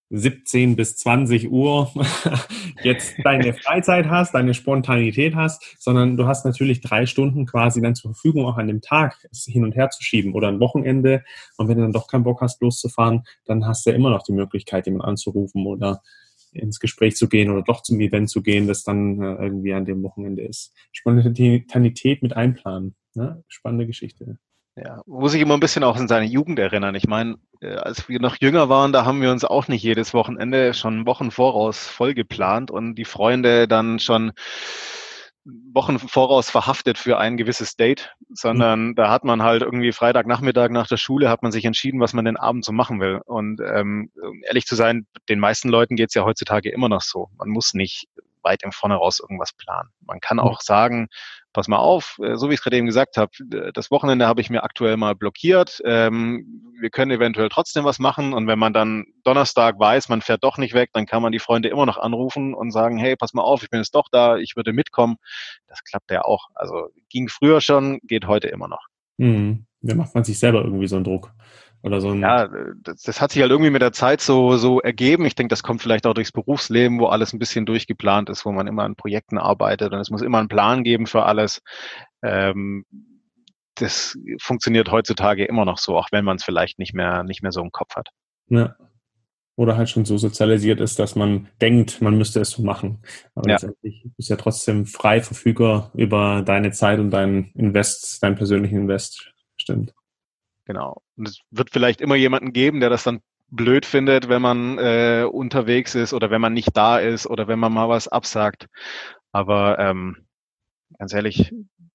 17 0.10 0.76
bis 0.76 0.96
20 0.98 1.52
Uhr 1.52 1.92
jetzt 2.84 3.16
deine 3.24 3.54
Freizeit 3.54 4.08
hast, 4.08 4.34
deine 4.34 4.54
Spontanität 4.54 5.36
hast, 5.36 5.78
sondern 5.80 6.18
du 6.18 6.26
hast 6.26 6.46
natürlich 6.46 6.82
drei 6.82 7.06
Stunden 7.06 7.46
quasi 7.46 7.82
dann 7.82 7.96
zur 7.96 8.14
Verfügung, 8.14 8.46
auch 8.46 8.58
an 8.58 8.68
dem 8.68 8.82
Tag 8.82 9.28
es 9.32 9.46
hin 9.46 9.64
und 9.64 9.76
her 9.76 9.90
zu 9.90 10.04
schieben 10.04 10.34
oder 10.34 10.48
ein 10.48 10.60
Wochenende. 10.60 11.24
Und 11.58 11.68
wenn 11.68 11.78
du 11.78 11.84
dann 11.84 11.94
doch 11.94 12.08
keinen 12.08 12.24
Bock 12.24 12.42
hast, 12.42 12.62
loszufahren, 12.62 13.24
dann 13.46 13.66
hast 13.66 13.86
du 13.86 13.92
ja 13.92 13.96
immer 13.96 14.10
noch 14.10 14.24
die 14.24 14.34
Möglichkeit, 14.34 14.88
jemanden 14.88 15.08
anzurufen 15.08 15.66
oder 15.66 16.02
ins 16.52 16.80
Gespräch 16.80 17.16
zu 17.16 17.30
gehen 17.30 17.52
oder 17.52 17.62
doch 17.62 17.84
zum 17.84 18.00
Event 18.00 18.30
zu 18.30 18.42
gehen, 18.42 18.68
das 18.68 18.84
dann 18.84 19.22
äh, 19.22 19.36
irgendwie 19.36 19.74
an 19.74 19.86
dem 19.86 20.02
Wochenende 20.02 20.44
ist. 20.44 20.74
Spontanität 20.92 22.24
mit 22.24 22.36
einplanen. 22.36 22.96
Ne? 23.14 23.44
Spannende 23.48 23.86
Geschichte. 23.86 24.40
Ja, 24.82 25.02
muss 25.06 25.34
ich 25.34 25.42
immer 25.42 25.56
ein 25.56 25.60
bisschen 25.60 25.84
auch 25.84 25.98
in 25.98 26.08
seine 26.08 26.26
Jugend 26.26 26.60
erinnern. 26.60 26.96
Ich 26.96 27.08
meine, 27.08 27.38
äh, 27.60 27.76
als 27.76 28.08
wir 28.08 28.20
noch 28.20 28.38
jünger 28.40 28.70
waren, 28.70 28.94
da 28.94 29.04
haben 29.04 29.22
wir 29.22 29.32
uns 29.32 29.44
auch 29.44 29.68
nicht 29.68 29.84
jedes 29.84 30.14
Wochenende 30.14 30.74
schon 30.74 31.06
Wochen 31.06 31.32
voraus 31.32 31.88
voll 31.88 32.14
geplant 32.14 32.72
und 32.72 32.96
die 32.96 33.06
Freunde 33.06 33.68
dann 33.68 34.00
schon 34.00 34.32
Wochen 35.74 36.00
voraus 36.00 36.50
verhaftet 36.50 36.98
für 36.98 37.18
ein 37.18 37.36
gewisses 37.36 37.76
Date, 37.76 38.14
sondern 38.30 38.90
mhm. 38.90 38.96
da 38.96 39.10
hat 39.10 39.24
man 39.24 39.42
halt 39.42 39.64
irgendwie 39.64 39.92
Freitagnachmittag 39.92 40.70
nach 40.70 40.88
der 40.88 40.98
Schule 40.98 41.30
hat 41.30 41.42
man 41.44 41.52
sich 41.52 41.66
entschieden, 41.66 42.00
was 42.00 42.14
man 42.14 42.26
den 42.26 42.38
Abend 42.38 42.64
so 42.64 42.72
machen 42.72 43.00
will. 43.00 43.20
Und 43.26 43.60
ähm, 43.62 44.12
ehrlich 44.48 44.66
zu 44.66 44.76
sein, 44.76 45.08
den 45.28 45.40
meisten 45.40 45.70
Leuten 45.70 45.96
geht's 45.96 46.14
ja 46.14 46.24
heutzutage 46.24 46.70
immer 46.70 46.90
noch 46.90 47.02
so. 47.02 47.30
Man 47.38 47.50
muss 47.50 47.74
nicht 47.74 48.08
weit 48.44 48.64
im 48.64 48.72
Vorne 48.72 48.96
raus 48.96 49.20
irgendwas 49.20 49.54
planen. 49.54 49.90
Man 50.06 50.20
kann 50.20 50.40
auch 50.40 50.62
sagen, 50.62 51.08
pass 51.54 51.68
mal 51.68 51.78
auf, 51.78 52.18
äh, 52.24 52.36
so 52.36 52.50
wie 52.50 52.54
ich 52.54 52.60
es 52.60 52.64
gerade 52.64 52.78
eben 52.78 52.88
gesagt 52.88 53.18
habe, 53.18 53.32
das 53.74 53.92
Wochenende 53.92 54.28
habe 54.28 54.42
ich 54.42 54.50
mir 54.50 54.64
aktuell 54.64 54.98
mal 54.98 55.16
blockiert. 55.16 55.82
Ähm, 55.86 56.74
wir 56.80 56.90
können 56.90 57.12
eventuell 57.12 57.50
trotzdem 57.50 57.84
was 57.84 58.00
machen. 58.00 58.34
Und 58.34 58.48
wenn 58.48 58.60
man 58.60 58.74
dann 58.74 59.06
Donnerstag 59.24 59.80
weiß, 59.80 60.10
man 60.10 60.22
fährt 60.22 60.44
doch 60.44 60.58
nicht 60.58 60.74
weg, 60.74 60.90
dann 60.94 61.06
kann 61.06 61.22
man 61.22 61.32
die 61.32 61.40
Freunde 61.40 61.70
immer 61.70 61.86
noch 61.86 61.98
anrufen 61.98 62.54
und 62.54 62.72
sagen, 62.72 62.98
hey, 62.98 63.16
pass 63.16 63.34
mal 63.34 63.42
auf, 63.42 63.64
ich 63.64 63.70
bin 63.70 63.80
jetzt 63.80 63.96
doch 63.96 64.08
da, 64.12 64.38
ich 64.38 64.56
würde 64.56 64.74
mitkommen. 64.74 65.18
Das 65.68 65.84
klappt 65.84 66.12
ja 66.12 66.24
auch. 66.24 66.48
Also 66.56 66.90
ging 67.10 67.28
früher 67.28 67.62
schon, 67.62 68.00
geht 68.04 68.28
heute 68.28 68.48
immer 68.48 68.68
noch. 68.68 68.86
Mhm. 69.18 69.66
Da 69.82 69.96
macht 69.96 70.14
man 70.14 70.24
sich 70.24 70.38
selber 70.40 70.64
irgendwie 70.64 70.88
so 70.88 70.98
einen 70.98 71.06
Druck. 71.06 71.32
Oder 71.82 72.02
so 72.02 72.10
ein 72.10 72.20
ja, 72.20 72.50
das, 72.84 73.04
das, 73.04 73.22
hat 73.22 73.32
sich 73.32 73.42
halt 73.42 73.52
irgendwie 73.52 73.70
mit 73.70 73.82
der 73.82 73.94
Zeit 73.94 74.20
so, 74.20 74.58
so 74.58 74.82
ergeben. 74.82 75.26
Ich 75.26 75.36
denke, 75.36 75.50
das 75.50 75.64
kommt 75.64 75.82
vielleicht 75.82 76.06
auch 76.06 76.14
durchs 76.14 76.34
Berufsleben, 76.34 77.00
wo 77.00 77.06
alles 77.06 77.32
ein 77.32 77.40
bisschen 77.40 77.66
durchgeplant 77.66 78.30
ist, 78.30 78.46
wo 78.46 78.52
man 78.52 78.68
immer 78.68 78.84
an 78.84 78.96
Projekten 78.96 79.38
arbeitet 79.38 79.94
und 79.94 80.00
es 80.00 80.10
muss 80.10 80.22
immer 80.22 80.40
einen 80.40 80.50
Plan 80.50 80.84
geben 80.84 81.08
für 81.08 81.24
alles. 81.24 81.62
Ähm, 82.22 82.86
das 83.76 84.18
funktioniert 84.42 84.92
heutzutage 84.92 85.46
immer 85.46 85.64
noch 85.64 85.78
so, 85.78 85.98
auch 85.98 86.10
wenn 86.12 86.26
man 86.26 86.36
es 86.36 86.44
vielleicht 86.44 86.80
nicht 86.80 86.94
mehr, 86.94 87.24
nicht 87.24 87.44
mehr 87.44 87.54
so 87.54 87.62
im 87.62 87.72
Kopf 87.72 87.96
hat. 87.96 88.10
Ja. 88.50 88.76
Oder 89.56 89.76
halt 89.76 89.90
schon 89.90 90.06
so 90.06 90.18
sozialisiert 90.18 90.80
ist, 90.80 91.00
dass 91.00 91.16
man 91.16 91.48
denkt, 91.62 92.02
man 92.02 92.18
müsste 92.18 92.40
es 92.40 92.52
so 92.52 92.62
machen. 92.62 93.00
Aber 93.36 93.50
ja. 93.50 93.56
letztendlich 93.56 94.06
bist 94.16 94.30
du 94.30 94.34
ja 94.34 94.38
trotzdem 94.38 94.86
frei 94.86 95.22
verfügbar 95.22 95.92
über 95.94 96.44
deine 96.46 96.72
Zeit 96.72 97.00
und 97.00 97.12
deinen 97.12 97.52
Invest, 97.56 98.24
deinen 98.24 98.36
persönlichen 98.36 98.78
Invest. 98.78 99.34
Stimmt. 99.58 99.94
Genau. 100.70 101.02
Und 101.18 101.28
es 101.28 101.42
wird 101.50 101.72
vielleicht 101.72 102.00
immer 102.00 102.14
jemanden 102.14 102.54
geben, 102.54 102.80
der 102.80 102.92
das 102.92 103.04
dann 103.04 103.22
blöd 103.48 103.88
findet, 103.88 104.30
wenn 104.30 104.44
man 104.44 104.78
äh, 104.78 105.26
unterwegs 105.28 105.96
ist 105.96 106.14
oder 106.14 106.30
wenn 106.30 106.42
man 106.42 106.54
nicht 106.54 106.78
da 106.78 107.00
ist 107.00 107.26
oder 107.26 107.48
wenn 107.48 107.58
man 107.58 107.74
mal 107.74 107.90
was 107.90 108.08
absagt. 108.08 108.68
Aber 109.32 109.80
ähm, 109.80 110.28
ganz 111.00 111.12
ehrlich, 111.12 111.52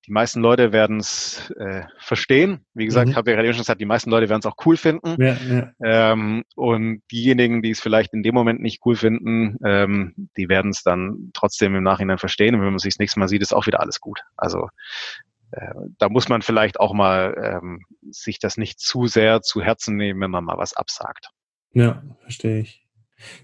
die 0.09 0.11
meisten 0.11 0.41
Leute 0.41 0.73
werden 0.73 0.99
es 0.99 1.53
äh, 1.57 1.85
verstehen. 1.99 2.67
Wie 2.75 2.85
gesagt, 2.85 3.11
mhm. 3.11 3.15
habe 3.15 3.31
ja 3.31 3.37
gerade 3.37 3.53
schon 3.53 3.61
gesagt, 3.61 3.81
die 3.81 3.87
meisten 3.87 4.11
Leute 4.11 4.29
werden 4.29 4.41
es 4.41 4.47
auch 4.47 4.57
cool 4.67 4.77
finden. 4.77 5.23
Ja, 5.23 5.35
ja. 5.35 6.13
Ähm, 6.13 6.43
und 6.57 7.03
diejenigen, 7.13 7.63
die 7.63 7.71
es 7.71 7.81
vielleicht 7.81 8.13
in 8.13 8.25
dem 8.25 8.35
Moment 8.35 8.61
nicht 8.61 8.85
cool 8.85 8.97
finden, 8.97 9.57
ähm, 9.65 10.29
die 10.37 10.49
werden 10.49 10.73
es 10.73 10.83
dann 10.83 11.31
trotzdem 11.33 11.77
im 11.77 11.85
Nachhinein 11.85 12.19
verstehen. 12.19 12.57
Und 12.57 12.63
wenn 12.63 12.71
man 12.71 12.81
sich 12.81 12.95
das 12.95 12.99
nächste 12.99 13.21
Mal 13.21 13.29
sieht, 13.29 13.43
ist 13.43 13.55
auch 13.55 13.69
wieder 13.69 13.79
alles 13.79 14.01
gut. 14.01 14.25
Also 14.37 14.69
da 15.99 16.09
muss 16.09 16.29
man 16.29 16.43
vielleicht 16.43 16.81
auch 16.81 16.93
mal 16.93 17.61
ähm, 17.63 17.85
sich 18.11 18.39
das 18.39 18.57
nicht 18.57 18.81
zu 18.81 19.07
sehr 19.07 19.43
zu 19.43 19.63
Herzen 19.63 19.97
nehmen, 19.97 20.21
wenn 20.21 20.31
man 20.31 20.45
mal 20.45 20.59
was 20.59 20.75
absagt. 20.75 21.31
Ja, 21.73 22.03
verstehe 22.23 22.61
ich. 22.61 22.85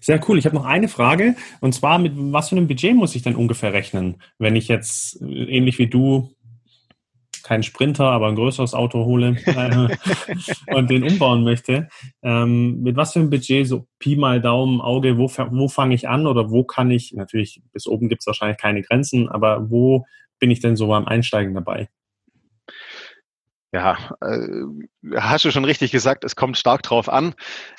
Sehr 0.00 0.20
cool. 0.28 0.38
Ich 0.38 0.46
habe 0.46 0.56
noch 0.56 0.64
eine 0.64 0.88
Frage 0.88 1.36
und 1.60 1.72
zwar 1.74 1.98
mit 1.98 2.12
was 2.16 2.48
für 2.48 2.56
einem 2.56 2.68
Budget 2.68 2.94
muss 2.94 3.14
ich 3.14 3.22
denn 3.22 3.36
ungefähr 3.36 3.72
rechnen, 3.72 4.22
wenn 4.38 4.56
ich 4.56 4.68
jetzt 4.68 5.20
äh, 5.22 5.26
ähnlich 5.26 5.78
wie 5.78 5.88
du 5.88 6.34
keinen 7.42 7.62
Sprinter, 7.62 8.04
aber 8.04 8.28
ein 8.28 8.36
größeres 8.36 8.74
Auto 8.74 9.04
hole 9.04 9.36
äh, 9.46 9.96
und 10.74 10.90
den 10.90 11.02
umbauen 11.02 11.42
möchte, 11.42 11.88
ähm, 12.22 12.82
mit 12.82 12.96
was 12.96 13.12
für 13.12 13.20
einem 13.20 13.30
Budget, 13.30 13.66
so 13.66 13.86
Pi 13.98 14.16
mal 14.16 14.40
Daumen, 14.40 14.80
Auge, 14.80 15.18
wo, 15.18 15.24
wo 15.24 15.68
fange 15.68 15.94
ich 15.94 16.08
an 16.08 16.26
oder 16.26 16.50
wo 16.50 16.64
kann 16.64 16.90
ich, 16.90 17.12
natürlich 17.12 17.62
bis 17.72 17.86
oben 17.86 18.08
gibt 18.08 18.22
es 18.22 18.26
wahrscheinlich 18.26 18.58
keine 18.58 18.82
Grenzen, 18.82 19.28
aber 19.28 19.70
wo 19.70 20.04
bin 20.38 20.50
ich 20.50 20.60
denn 20.60 20.76
so 20.76 20.88
beim 20.88 21.06
Einsteigen 21.06 21.54
dabei? 21.54 21.88
Ja, 23.72 24.16
äh, 24.20 25.16
hast 25.16 25.44
du 25.44 25.50
schon 25.50 25.64
richtig 25.64 25.92
gesagt, 25.92 26.24
es 26.24 26.34
kommt 26.34 26.58
stark 26.58 26.82
drauf 26.82 27.08
an. 27.08 27.34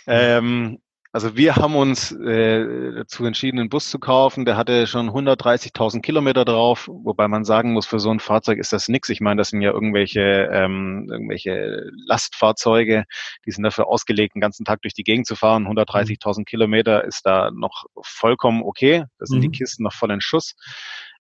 Ähm, 0.08 0.80
also 1.14 1.36
wir 1.36 1.58
haben 1.58 1.76
uns 1.76 2.14
äh, 2.14 2.94
dazu 2.94 3.26
entschieden, 3.26 3.60
einen 3.60 3.68
Bus 3.68 3.90
zu 3.90 4.00
kaufen. 4.00 4.46
Der 4.46 4.56
hatte 4.56 4.88
schon 4.88 5.10
130.000 5.10 6.02
Kilometer 6.02 6.46
drauf, 6.46 6.88
wobei 6.90 7.28
man 7.28 7.44
sagen 7.44 7.74
muss, 7.74 7.86
für 7.86 8.00
so 8.00 8.10
ein 8.10 8.22
Fahrzeug 8.22 8.60
ist 8.60 8.72
das 8.72 8.88
nix. 8.88 9.10
Ich 9.10 9.20
meine, 9.20 9.42
das 9.42 9.50
sind 9.50 9.62
ja 9.62 9.72
irgendwelche 9.72 10.22
ähm, 10.22 11.10
irgendwelche 11.12 11.90
Lastfahrzeuge, 12.06 13.04
die 13.46 13.52
sind 13.52 13.64
dafür 13.64 13.88
ausgelegt, 13.88 14.36
den 14.36 14.42
ganzen 14.42 14.64
Tag 14.64 14.82
durch 14.84 14.94
die 14.94 15.04
Gegend 15.04 15.28
zu 15.28 15.36
fahren. 15.36 15.68
130.000 15.68 16.40
mhm. 16.40 16.46
Kilometer 16.46 17.04
ist 17.04 17.26
da 17.26 17.52
noch 17.52 17.84
vollkommen 18.02 18.64
okay. 18.64 19.04
Da 19.20 19.26
sind 19.26 19.40
mhm. 19.40 19.52
die 19.52 19.52
Kisten 19.52 19.84
noch 19.84 19.94
voll 19.94 20.12
in 20.12 20.22
Schuss. 20.22 20.56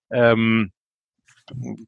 Ähm, 0.09 0.71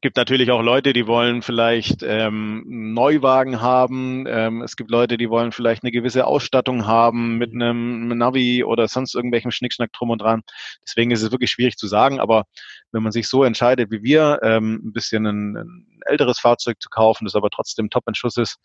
gibt 0.00 0.16
natürlich 0.16 0.50
auch 0.50 0.62
Leute, 0.62 0.92
die 0.92 1.06
wollen 1.06 1.42
vielleicht 1.42 2.02
ähm, 2.02 2.64
Neuwagen 2.66 3.60
haben. 3.60 4.26
Ähm, 4.26 4.62
es 4.62 4.76
gibt 4.76 4.90
Leute, 4.90 5.16
die 5.16 5.30
wollen 5.30 5.52
vielleicht 5.52 5.82
eine 5.82 5.92
gewisse 5.92 6.26
Ausstattung 6.26 6.86
haben 6.86 7.38
mit 7.38 7.52
einem 7.52 8.08
Navi 8.08 8.64
oder 8.64 8.88
sonst 8.88 9.14
irgendwelchem 9.14 9.50
Schnickschnack 9.50 9.92
drum 9.92 10.10
und 10.10 10.22
dran. 10.22 10.42
Deswegen 10.84 11.10
ist 11.10 11.22
es 11.22 11.32
wirklich 11.32 11.50
schwierig 11.50 11.76
zu 11.76 11.86
sagen. 11.86 12.20
Aber 12.20 12.44
wenn 12.92 13.02
man 13.02 13.12
sich 13.12 13.28
so 13.28 13.44
entscheidet 13.44 13.90
wie 13.90 14.02
wir, 14.02 14.40
ähm, 14.42 14.80
ein 14.84 14.92
bisschen 14.92 15.26
ein, 15.26 15.56
ein 15.56 15.86
älteres 16.06 16.38
Fahrzeug 16.38 16.80
zu 16.80 16.88
kaufen, 16.88 17.24
das 17.24 17.34
aber 17.34 17.50
trotzdem 17.50 17.90
top 17.90 18.04
in 18.06 18.14
Schuss 18.14 18.36
ist, 18.36 18.58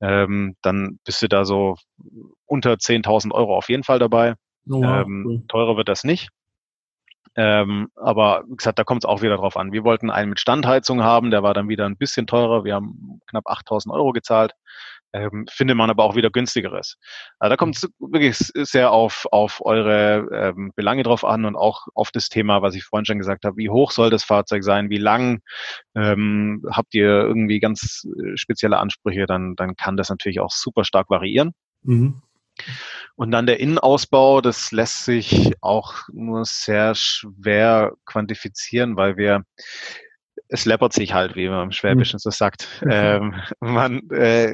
ähm, 0.00 0.56
dann 0.62 0.98
bist 1.04 1.22
du 1.22 1.28
da 1.28 1.44
so 1.44 1.76
unter 2.46 2.74
10.000 2.74 3.32
Euro 3.32 3.56
auf 3.56 3.68
jeden 3.68 3.84
Fall 3.84 3.98
dabei. 3.98 4.34
Oh, 4.68 4.82
wow, 4.82 5.04
ähm. 5.06 5.44
Teurer 5.48 5.76
wird 5.76 5.88
das 5.88 6.04
nicht. 6.04 6.30
Ähm, 7.36 7.88
aber 7.96 8.44
wie 8.48 8.56
gesagt, 8.56 8.78
da 8.78 8.84
kommt 8.84 9.04
es 9.04 9.08
auch 9.08 9.22
wieder 9.22 9.36
drauf 9.36 9.56
an. 9.56 9.72
Wir 9.72 9.84
wollten 9.84 10.10
einen 10.10 10.30
mit 10.30 10.40
Standheizung 10.40 11.02
haben, 11.02 11.30
der 11.30 11.42
war 11.42 11.54
dann 11.54 11.68
wieder 11.68 11.86
ein 11.86 11.96
bisschen 11.96 12.26
teurer. 12.26 12.64
Wir 12.64 12.74
haben 12.74 13.20
knapp 13.26 13.46
8000 13.46 13.94
Euro 13.94 14.12
gezahlt. 14.12 14.52
Ähm, 15.12 15.46
findet 15.48 15.76
man 15.76 15.90
aber 15.90 16.02
auch 16.02 16.16
wieder 16.16 16.30
günstigeres. 16.30 16.96
Also 17.38 17.50
da 17.50 17.56
kommt 17.56 17.76
es 17.76 17.88
wirklich 18.00 18.36
sehr 18.36 18.90
auf, 18.90 19.26
auf 19.30 19.64
eure 19.64 20.26
ähm, 20.32 20.72
Belange 20.74 21.04
drauf 21.04 21.24
an 21.24 21.44
und 21.44 21.54
auch 21.54 21.86
auf 21.94 22.10
das 22.10 22.28
Thema, 22.28 22.62
was 22.62 22.74
ich 22.74 22.82
vorhin 22.82 23.04
schon 23.04 23.18
gesagt 23.18 23.44
habe. 23.44 23.56
Wie 23.56 23.70
hoch 23.70 23.92
soll 23.92 24.10
das 24.10 24.24
Fahrzeug 24.24 24.64
sein? 24.64 24.90
Wie 24.90 24.98
lang? 24.98 25.40
Ähm, 25.94 26.64
habt 26.68 26.94
ihr 26.94 27.06
irgendwie 27.06 27.60
ganz 27.60 28.04
äh, 28.06 28.36
spezielle 28.36 28.78
Ansprüche? 28.78 29.26
Dann, 29.26 29.54
dann 29.54 29.76
kann 29.76 29.96
das 29.96 30.10
natürlich 30.10 30.40
auch 30.40 30.50
super 30.50 30.84
stark 30.84 31.08
variieren. 31.10 31.52
Mhm. 31.84 32.20
Und 33.16 33.30
dann 33.30 33.46
der 33.46 33.60
Innenausbau, 33.60 34.40
das 34.40 34.72
lässt 34.72 35.04
sich 35.04 35.52
auch 35.60 36.08
nur 36.12 36.44
sehr 36.44 36.94
schwer 36.94 37.92
quantifizieren, 38.06 38.96
weil 38.96 39.16
wir, 39.16 39.44
es 40.48 40.64
läppert 40.64 40.92
sich 40.92 41.14
halt, 41.14 41.36
wie 41.36 41.48
man 41.48 41.64
im 41.64 41.72
Schwäbischen 41.72 42.18
so 42.18 42.30
sagt. 42.30 42.68
Mhm. 42.82 42.90
Ähm, 42.90 43.34
man 43.60 44.10
äh, 44.10 44.52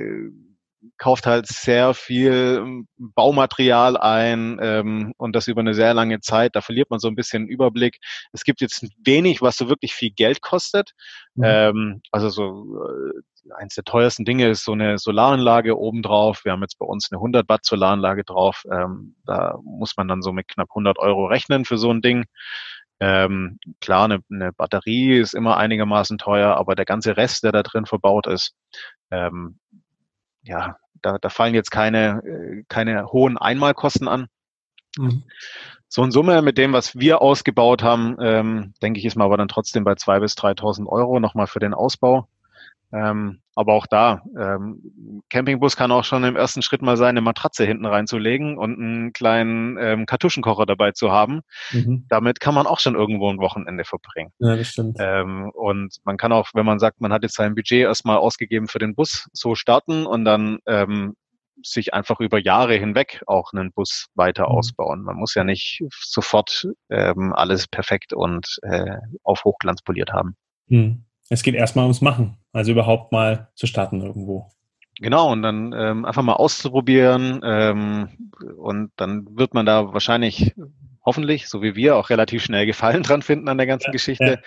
kauft 0.99 1.27
halt 1.27 1.47
sehr 1.47 1.95
viel 1.95 2.85
Baumaterial 2.99 3.97
ein 3.97 4.59
ähm, 4.61 5.13
und 5.17 5.37
das 5.37 5.49
über 5.49 5.61
eine 5.61 5.75
sehr 5.75 5.95
lange 5.95 6.21
Zeit. 6.21 6.57
Da 6.57 6.61
verliert 6.61 6.91
man 6.91 7.01
so 7.01 7.09
ein 7.09 7.15
bisschen 7.15 7.47
Überblick. 7.47 7.99
Es 8.33 8.45
gibt 8.45 8.61
jetzt 8.61 8.87
wenig, 9.05 9.43
was 9.43 9.57
so 9.57 9.69
wirklich 9.69 9.95
viel 9.95 10.11
Geld 10.11 10.43
kostet. 10.43 10.93
Mhm. 11.35 11.45
Ähm, 11.45 12.03
also 12.11 12.29
so 12.29 12.79
äh, 12.87 13.53
eins 13.55 13.75
der 13.75 13.85
teuersten 13.85 14.25
Dinge 14.25 14.49
ist 14.49 14.65
so 14.65 14.73
eine 14.73 14.99
Solaranlage 14.99 15.79
obendrauf. 15.79 16.45
Wir 16.45 16.53
haben 16.53 16.63
jetzt 16.63 16.79
bei 16.79 16.87
uns 16.87 17.09
eine 17.11 17.19
100 17.19 17.49
Watt 17.49 17.65
Solaranlage 17.65 18.25
drauf. 18.25 18.65
Ähm, 18.71 19.17
da 19.27 19.59
muss 19.63 19.97
man 19.97 20.09
dann 20.09 20.23
so 20.23 20.33
mit 20.33 20.49
knapp 20.49 20.69
100 20.71 20.99
Euro 20.99 21.27
rechnen 21.27 21.65
für 21.65 21.79
so 21.79 21.91
ein 21.91 22.03
Ding. 22.03 22.25
Ähm, 23.03 23.59
klar, 23.81 24.05
eine, 24.05 24.21
eine 24.31 24.53
Batterie 24.53 25.19
ist 25.19 25.35
immer 25.35 25.57
einigermaßen 25.57 26.19
teuer, 26.19 26.55
aber 26.57 26.75
der 26.75 26.85
ganze 26.85 27.17
Rest, 27.17 27.45
der 27.45 27.53
da 27.53 27.63
drin 27.63 27.87
verbaut 27.87 28.27
ist, 28.27 28.55
ähm, 29.11 29.59
ja, 30.43 30.77
da, 31.03 31.19
da 31.19 31.29
fallen 31.29 31.55
jetzt 31.55 31.71
keine, 31.71 32.23
äh, 32.25 32.65
keine 32.69 33.07
hohen 33.07 33.39
Einmalkosten 33.39 34.09
an. 34.09 34.29
Mhm. 34.97 35.23
So 35.89 36.05
in 36.05 36.13
Summe 36.13 36.43
mit 36.43 36.57
dem, 36.57 36.73
was 36.73 36.97
wir 36.97 37.21
ausgebaut 37.21 37.83
haben, 37.83 38.17
ähm, 38.21 38.75
denke 38.81 39.01
ich, 39.01 39.07
ist 39.07 39.17
man 39.17 39.27
aber 39.27 39.37
dann 39.37 39.49
trotzdem 39.49 39.83
bei 39.83 39.93
2.000 39.93 40.21
bis 40.21 40.35
3.000 40.35 40.87
Euro 40.87 41.19
nochmal 41.19 41.47
für 41.47 41.59
den 41.59 41.75
Ausbau. 41.75 42.29
Ähm, 42.93 43.41
aber 43.55 43.75
auch 43.75 43.87
da, 43.87 44.23
ähm, 44.39 45.23
Campingbus 45.29 45.77
kann 45.77 45.93
auch 45.93 46.05
schon 46.05 46.25
im 46.25 46.37
ersten 46.37 46.63
Schritt 46.63 46.83
mal 46.83 46.97
sein, 46.97 47.11
eine 47.11 47.21
Matratze 47.21 47.65
hinten 47.65 47.87
reinzulegen 47.87 48.59
und 48.59 48.79
einen 48.79 49.13
kleinen 49.13 49.77
ähm, 49.79 50.07
Kartuschenkocher 50.07 50.67
dabei 50.67 50.93
zu 50.93 51.13
haben. 51.13 51.43
Mhm. 51.73 52.07
Damit 52.09 52.41
kann 52.41 52.55
man 52.55 52.67
auch 52.67 52.81
schon 52.81 52.95
irgendwo 52.95 53.31
ein 53.31 53.39
Wochenende 53.39 53.85
verbringen. 53.85 54.33
Ja, 54.39 54.57
das 54.57 54.69
stimmt. 54.69 54.97
Ähm, 54.99 55.51
und 55.51 55.99
man 56.05 56.17
kann 56.17 56.33
auch, 56.33 56.49
wenn 56.55 56.67
man 56.67 56.79
sagt, 56.79 57.01
man 57.01 57.13
hat 57.13 57.23
jetzt 57.23 57.37
sein 57.37 57.55
Budget 57.55 57.83
erstmal 57.83 58.17
ausgegeben 58.17 58.67
für 58.67 58.79
den 58.79 58.95
Bus, 58.95 59.29
so 59.33 59.55
starten 59.55 60.07
und 60.07 60.25
dann 60.25 60.59
ähm, 60.67 61.15
sich 61.63 61.93
einfach 61.95 62.21
über 62.21 62.39
Jahre 62.39 62.75
hinweg 62.75 63.23
auch 63.27 63.53
einen 63.53 63.73
Bus 63.73 64.07
weiter 64.15 64.49
mhm. 64.49 64.57
ausbauen. 64.57 65.03
Man 65.03 65.17
muss 65.17 65.35
ja 65.35 65.45
nicht 65.45 65.83
sofort 65.91 66.67
ähm, 66.89 67.33
alles 67.35 67.69
perfekt 67.69 68.13
und 68.13 68.59
äh, 68.63 68.97
auf 69.23 69.45
Hochglanz 69.45 69.83
poliert 69.83 70.13
haben. 70.13 70.37
Mhm. 70.69 71.05
Es 71.31 71.43
geht 71.45 71.55
erstmal 71.55 71.85
ums 71.85 72.01
Machen, 72.01 72.37
also 72.53 72.73
überhaupt 72.73 73.13
mal 73.13 73.49
zu 73.55 73.67
starten 73.67 74.03
irgendwo. 74.03 74.51
Genau, 74.99 75.31
und 75.33 75.43
dann 75.43 75.73
ähm, 75.73 76.05
einfach 76.05 76.23
mal 76.23 76.35
auszuprobieren 76.35 77.41
ähm, 77.43 78.09
und 78.59 78.91
dann 78.97 79.27
wird 79.39 79.55
man 79.55 79.65
da 79.65 79.95
wahrscheinlich, 79.95 80.55
hoffentlich, 81.07 81.49
so 81.49 81.63
wie 81.63 81.77
wir, 81.77 81.97
auch 81.97 82.11
relativ 82.11 82.43
schnell 82.43 82.67
Gefallen 82.67 83.03
dran 83.05 83.23
finden 83.23 83.49
an 83.49 83.59
der 83.59 83.67
ganzen 83.67 83.87
ja, 83.87 83.93
Geschichte. 83.93 84.31
Ja. 84.31 84.39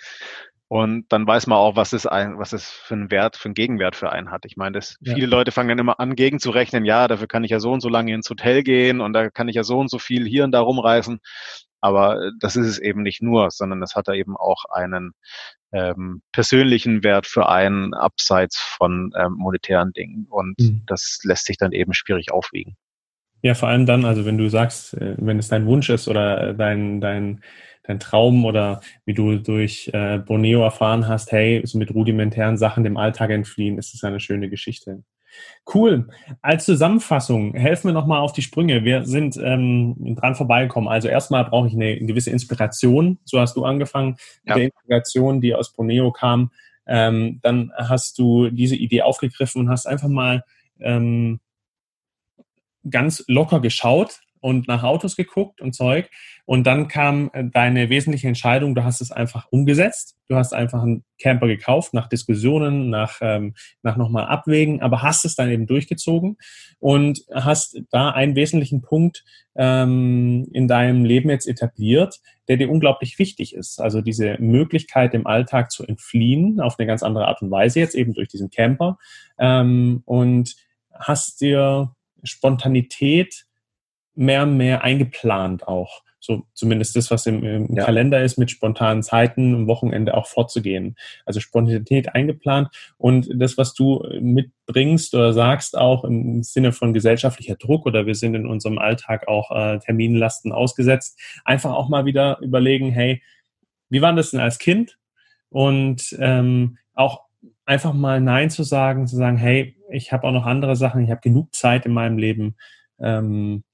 Und 0.67 1.05
dann 1.09 1.25
weiß 1.25 1.47
man 1.47 1.57
auch, 1.57 1.75
was 1.75 1.93
es 1.93 2.05
ein, 2.05 2.37
was 2.37 2.51
es 2.51 2.69
für 2.69 2.95
einen 2.95 3.11
Wert, 3.11 3.37
für 3.37 3.45
einen 3.45 3.55
Gegenwert 3.55 3.95
für 3.95 4.11
einen 4.11 4.31
hat. 4.31 4.43
Ich 4.45 4.57
meine, 4.57 4.73
das, 4.73 4.97
ja. 5.01 5.13
viele 5.13 5.27
Leute 5.27 5.51
fangen 5.51 5.69
dann 5.69 5.79
immer 5.79 5.99
an, 5.99 6.15
gegenzurechnen, 6.15 6.83
ja, 6.83 7.07
dafür 7.07 7.27
kann 7.27 7.43
ich 7.43 7.51
ja 7.51 7.59
so 7.59 7.71
und 7.71 7.79
so 7.79 7.89
lange 7.89 8.13
ins 8.13 8.29
Hotel 8.29 8.63
gehen 8.63 8.99
und 8.99 9.13
da 9.13 9.29
kann 9.29 9.47
ich 9.47 9.55
ja 9.55 9.63
so 9.63 9.79
und 9.79 9.89
so 9.89 9.99
viel 9.99 10.27
hier 10.27 10.43
und 10.43 10.51
da 10.51 10.59
rumreißen. 10.59 11.19
Aber 11.79 12.21
äh, 12.21 12.31
das 12.39 12.55
ist 12.55 12.67
es 12.67 12.79
eben 12.79 13.03
nicht 13.03 13.21
nur, 13.21 13.49
sondern 13.51 13.81
es 13.81 13.95
hat 13.95 14.07
da 14.07 14.13
eben 14.13 14.37
auch 14.37 14.65
einen 14.65 15.13
ähm, 15.73 16.21
persönlichen 16.31 17.03
Wert 17.03 17.27
für 17.27 17.49
einen 17.49 17.93
abseits 17.93 18.57
von 18.57 19.11
ähm, 19.17 19.33
monetären 19.33 19.91
Dingen. 19.91 20.27
Und 20.29 20.59
mhm. 20.59 20.83
das 20.85 21.19
lässt 21.23 21.45
sich 21.45 21.57
dann 21.57 21.71
eben 21.71 21.93
schwierig 21.93 22.31
aufwiegen. 22.31 22.77
Ja, 23.41 23.55
vor 23.55 23.67
allem 23.67 23.85
dann, 23.85 24.05
also 24.05 24.23
wenn 24.25 24.37
du 24.37 24.49
sagst, 24.49 24.93
äh, 24.93 25.15
wenn 25.17 25.39
es 25.39 25.49
dein 25.49 25.65
Wunsch 25.65 25.89
ist 25.89 26.07
oder 26.07 26.53
dein, 26.53 27.01
dein, 27.01 27.41
dein 27.83 27.99
Traum 27.99 28.45
oder 28.45 28.79
wie 29.05 29.13
du 29.13 29.37
durch 29.37 29.89
äh, 29.93 30.19
Borneo 30.19 30.63
erfahren 30.63 31.07
hast, 31.07 31.31
hey, 31.31 31.61
so 31.65 31.77
mit 31.77 31.93
rudimentären 31.93 32.57
Sachen 32.57 32.83
dem 32.85 32.95
Alltag 32.95 33.31
entfliehen, 33.31 33.77
ist 33.77 33.93
es 33.93 34.03
eine 34.03 34.21
schöne 34.21 34.49
Geschichte. 34.49 35.03
Cool. 35.73 36.09
Als 36.41 36.65
Zusammenfassung, 36.65 37.53
helfen 37.53 37.87
wir 37.87 37.93
nochmal 37.93 38.19
auf 38.19 38.33
die 38.33 38.41
Sprünge. 38.41 38.83
Wir 38.83 39.05
sind 39.05 39.37
ähm, 39.37 40.15
dran 40.15 40.35
vorbeigekommen. 40.35 40.89
Also 40.89 41.07
erstmal 41.07 41.45
brauche 41.45 41.67
ich 41.67 41.73
eine 41.73 41.97
gewisse 41.99 42.31
Inspiration. 42.31 43.19
So 43.23 43.39
hast 43.39 43.55
du 43.55 43.63
angefangen, 43.63 44.17
ja. 44.45 44.55
der 44.55 44.65
Inspiration, 44.65 45.39
die 45.39 45.55
aus 45.55 45.73
Borneo 45.73 46.11
kam. 46.11 46.51
Ähm, 46.85 47.39
dann 47.41 47.71
hast 47.77 48.19
du 48.19 48.49
diese 48.49 48.75
Idee 48.75 49.03
aufgegriffen 49.03 49.61
und 49.61 49.69
hast 49.69 49.85
einfach 49.85 50.09
mal 50.09 50.43
ähm, 50.79 51.39
ganz 52.89 53.23
locker 53.27 53.61
geschaut, 53.61 54.19
und 54.43 54.67
nach 54.67 54.83
Autos 54.83 55.15
geguckt 55.15 55.61
und 55.61 55.73
Zeug. 55.73 56.09
Und 56.45 56.67
dann 56.67 56.89
kam 56.89 57.29
äh, 57.31 57.45
deine 57.45 57.89
wesentliche 57.89 58.27
Entscheidung, 58.27 58.75
du 58.75 58.83
hast 58.83 58.99
es 58.99 59.09
einfach 59.09 59.47
umgesetzt. 59.51 60.17
Du 60.27 60.35
hast 60.35 60.53
einfach 60.53 60.83
einen 60.83 61.05
Camper 61.21 61.47
gekauft, 61.47 61.93
nach 61.93 62.07
Diskussionen, 62.07 62.89
nach, 62.89 63.19
ähm, 63.21 63.53
nach 63.83 63.95
nochmal 63.95 64.25
Abwägen, 64.25 64.81
aber 64.81 65.01
hast 65.01 65.23
es 65.23 65.35
dann 65.35 65.49
eben 65.49 65.65
durchgezogen 65.65 66.37
und 66.79 67.21
hast 67.33 67.79
da 67.89 68.09
einen 68.09 68.35
wesentlichen 68.35 68.81
Punkt 68.81 69.23
ähm, 69.55 70.49
in 70.51 70.67
deinem 70.67 71.05
Leben 71.05 71.29
jetzt 71.29 71.47
etabliert, 71.47 72.19
der 72.49 72.57
dir 72.57 72.69
unglaublich 72.69 73.19
wichtig 73.19 73.55
ist. 73.55 73.79
Also 73.79 74.01
diese 74.01 74.37
Möglichkeit, 74.39 75.13
im 75.13 75.25
Alltag 75.25 75.71
zu 75.71 75.85
entfliehen, 75.85 76.59
auf 76.59 76.77
eine 76.77 76.87
ganz 76.87 77.01
andere 77.01 77.27
Art 77.27 77.41
und 77.41 77.49
Weise, 77.51 77.79
jetzt 77.79 77.95
eben 77.95 78.13
durch 78.13 78.27
diesen 78.27 78.49
Camper. 78.49 78.97
Ähm, 79.39 80.01
und 80.05 80.55
hast 80.93 81.39
dir 81.39 81.95
Spontanität 82.23 83.45
mehr 84.15 84.43
und 84.43 84.57
mehr 84.57 84.83
eingeplant 84.83 85.67
auch. 85.67 86.03
So 86.19 86.45
zumindest 86.53 86.95
das, 86.95 87.11
was 87.11 87.25
im, 87.25 87.43
im 87.43 87.75
ja. 87.75 87.83
Kalender 87.83 88.23
ist, 88.23 88.37
mit 88.37 88.49
spontanen 88.49 89.03
Zeiten 89.03 89.53
am 89.53 89.67
Wochenende 89.67 90.15
auch 90.15 90.25
vorzugehen. 90.25 90.95
Also 91.25 91.41
Spontanität 91.41 92.15
eingeplant 92.15 92.69
und 92.97 93.27
das, 93.35 93.57
was 93.57 93.73
du 93.73 94.07
mitbringst 94.21 95.13
oder 95.15 95.33
sagst, 95.33 95.77
auch 95.77 96.05
im 96.05 96.41
Sinne 96.41 96.71
von 96.71 96.93
gesellschaftlicher 96.93 97.55
Druck 97.55 97.85
oder 97.85 98.05
wir 98.05 98.15
sind 98.15 98.35
in 98.35 98.47
unserem 98.47 98.77
Alltag 98.77 99.27
auch 99.27 99.51
äh, 99.51 99.79
Terminlasten 99.79 100.53
ausgesetzt, 100.53 101.19
einfach 101.43 101.73
auch 101.73 101.89
mal 101.89 102.05
wieder 102.05 102.39
überlegen, 102.39 102.89
hey, 102.91 103.21
wie 103.89 104.01
war 104.01 104.13
das 104.13 104.31
denn 104.31 104.39
als 104.39 104.59
Kind? 104.59 104.97
Und 105.49 106.15
ähm, 106.19 106.77
auch 106.93 107.23
einfach 107.65 107.91
mal 107.91 108.21
Nein 108.21 108.49
zu 108.49 108.63
sagen, 108.63 109.07
zu 109.07 109.17
sagen, 109.17 109.35
hey, 109.35 109.75
ich 109.91 110.13
habe 110.13 110.25
auch 110.25 110.31
noch 110.31 110.45
andere 110.45 110.77
Sachen, 110.77 111.03
ich 111.03 111.11
habe 111.11 111.19
genug 111.19 111.53
Zeit 111.53 111.85
in 111.85 111.91
meinem 111.91 112.17
Leben, 112.17 112.55
ähm, 112.97 113.65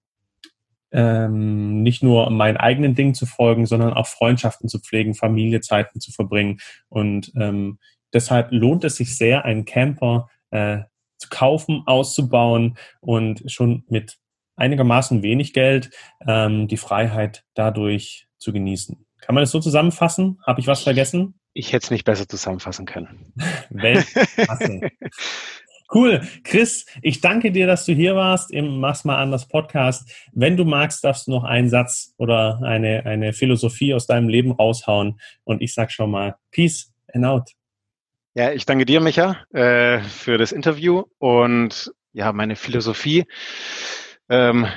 ähm, 0.91 1.83
nicht 1.83 2.03
nur 2.03 2.29
meinen 2.29 2.57
eigenen 2.57 2.95
Dingen 2.95 3.13
zu 3.13 3.25
folgen, 3.25 3.65
sondern 3.65 3.93
auch 3.93 4.07
Freundschaften 4.07 4.69
zu 4.69 4.79
pflegen, 4.79 5.13
Familiezeiten 5.13 6.01
zu 6.01 6.11
verbringen. 6.11 6.59
Und 6.87 7.31
ähm, 7.35 7.79
deshalb 8.13 8.51
lohnt 8.51 8.83
es 8.83 8.95
sich 8.95 9.17
sehr, 9.17 9.45
einen 9.45 9.65
Camper 9.65 10.29
äh, 10.51 10.79
zu 11.17 11.29
kaufen, 11.29 11.83
auszubauen 11.85 12.77
und 13.01 13.43
schon 13.51 13.83
mit 13.87 14.17
einigermaßen 14.55 15.23
wenig 15.23 15.53
Geld 15.53 15.91
ähm, 16.27 16.67
die 16.67 16.77
Freiheit 16.77 17.43
dadurch 17.53 18.27
zu 18.37 18.51
genießen. 18.51 19.05
Kann 19.21 19.35
man 19.35 19.43
das 19.43 19.51
so 19.51 19.59
zusammenfassen? 19.59 20.39
Habe 20.45 20.59
ich 20.59 20.67
was 20.67 20.83
vergessen? 20.83 21.35
Ich 21.53 21.73
hätte 21.73 21.85
es 21.85 21.91
nicht 21.91 22.05
besser 22.05 22.27
zusammenfassen 22.27 22.85
können. 22.85 23.33
Weltklasse. 23.69 24.81
Cool. 25.91 26.21
Chris, 26.43 26.85
ich 27.01 27.19
danke 27.19 27.51
dir, 27.51 27.65
dass 27.65 27.85
du 27.85 27.93
hier 27.93 28.15
warst 28.15 28.51
im 28.51 28.79
Mach's 28.79 29.05
mal 29.05 29.17
anders 29.17 29.47
Podcast. 29.47 30.11
Wenn 30.33 30.55
du 30.55 30.63
magst, 30.63 31.03
darfst 31.03 31.25
du 31.25 31.31
noch 31.31 31.43
einen 31.43 31.69
Satz 31.69 32.13
oder 32.17 32.61
eine, 32.61 33.05
eine 33.05 33.33
Philosophie 33.33 33.95
aus 33.95 34.05
deinem 34.05 34.29
Leben 34.29 34.51
raushauen. 34.51 35.19
Und 35.45 35.63
ich 35.63 35.73
sag 35.73 35.91
schon 35.91 36.11
mal, 36.11 36.35
Peace 36.51 36.93
and 37.11 37.25
out. 37.25 37.51
Ja, 38.35 38.51
ich 38.51 38.67
danke 38.67 38.85
dir, 38.85 39.01
Micha, 39.01 39.37
äh, 39.51 39.99
für 40.01 40.37
das 40.37 40.51
Interview 40.51 41.05
und 41.17 41.91
ja, 42.13 42.31
meine 42.33 42.55
Philosophie. 42.55 43.25
Ähm, 44.29 44.67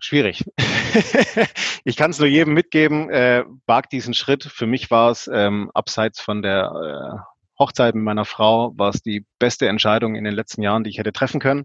schwierig. 0.00 0.44
ich 1.84 1.96
kann 1.96 2.10
es 2.10 2.18
nur 2.18 2.28
jedem 2.28 2.52
mitgeben, 2.52 3.08
äh, 3.08 3.44
wag 3.64 3.88
diesen 3.88 4.12
Schritt. 4.12 4.44
Für 4.44 4.66
mich 4.66 4.90
war 4.90 5.10
es 5.10 5.30
ähm, 5.32 5.70
abseits 5.72 6.20
von 6.20 6.42
der 6.42 7.22
äh, 7.22 7.35
Hochzeit 7.58 7.94
mit 7.94 8.04
meiner 8.04 8.24
Frau, 8.24 8.72
war 8.76 8.90
es 8.90 9.02
die 9.02 9.24
beste 9.38 9.68
Entscheidung 9.68 10.14
in 10.14 10.24
den 10.24 10.34
letzten 10.34 10.62
Jahren, 10.62 10.84
die 10.84 10.90
ich 10.90 10.98
hätte 10.98 11.12
treffen 11.12 11.40
können. 11.40 11.64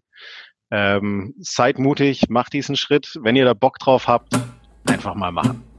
Ähm, 0.72 1.34
seid 1.40 1.80
mutig, 1.80 2.30
macht 2.30 2.54
diesen 2.54 2.78
Schritt. 2.78 3.20
Wenn 3.22 3.36
ihr 3.36 3.46
da 3.46 3.54
Bock 3.54 3.78
drauf 3.80 4.08
habt, 4.08 4.34
einfach 4.86 5.16
mal 5.16 5.32
machen. 5.32 5.71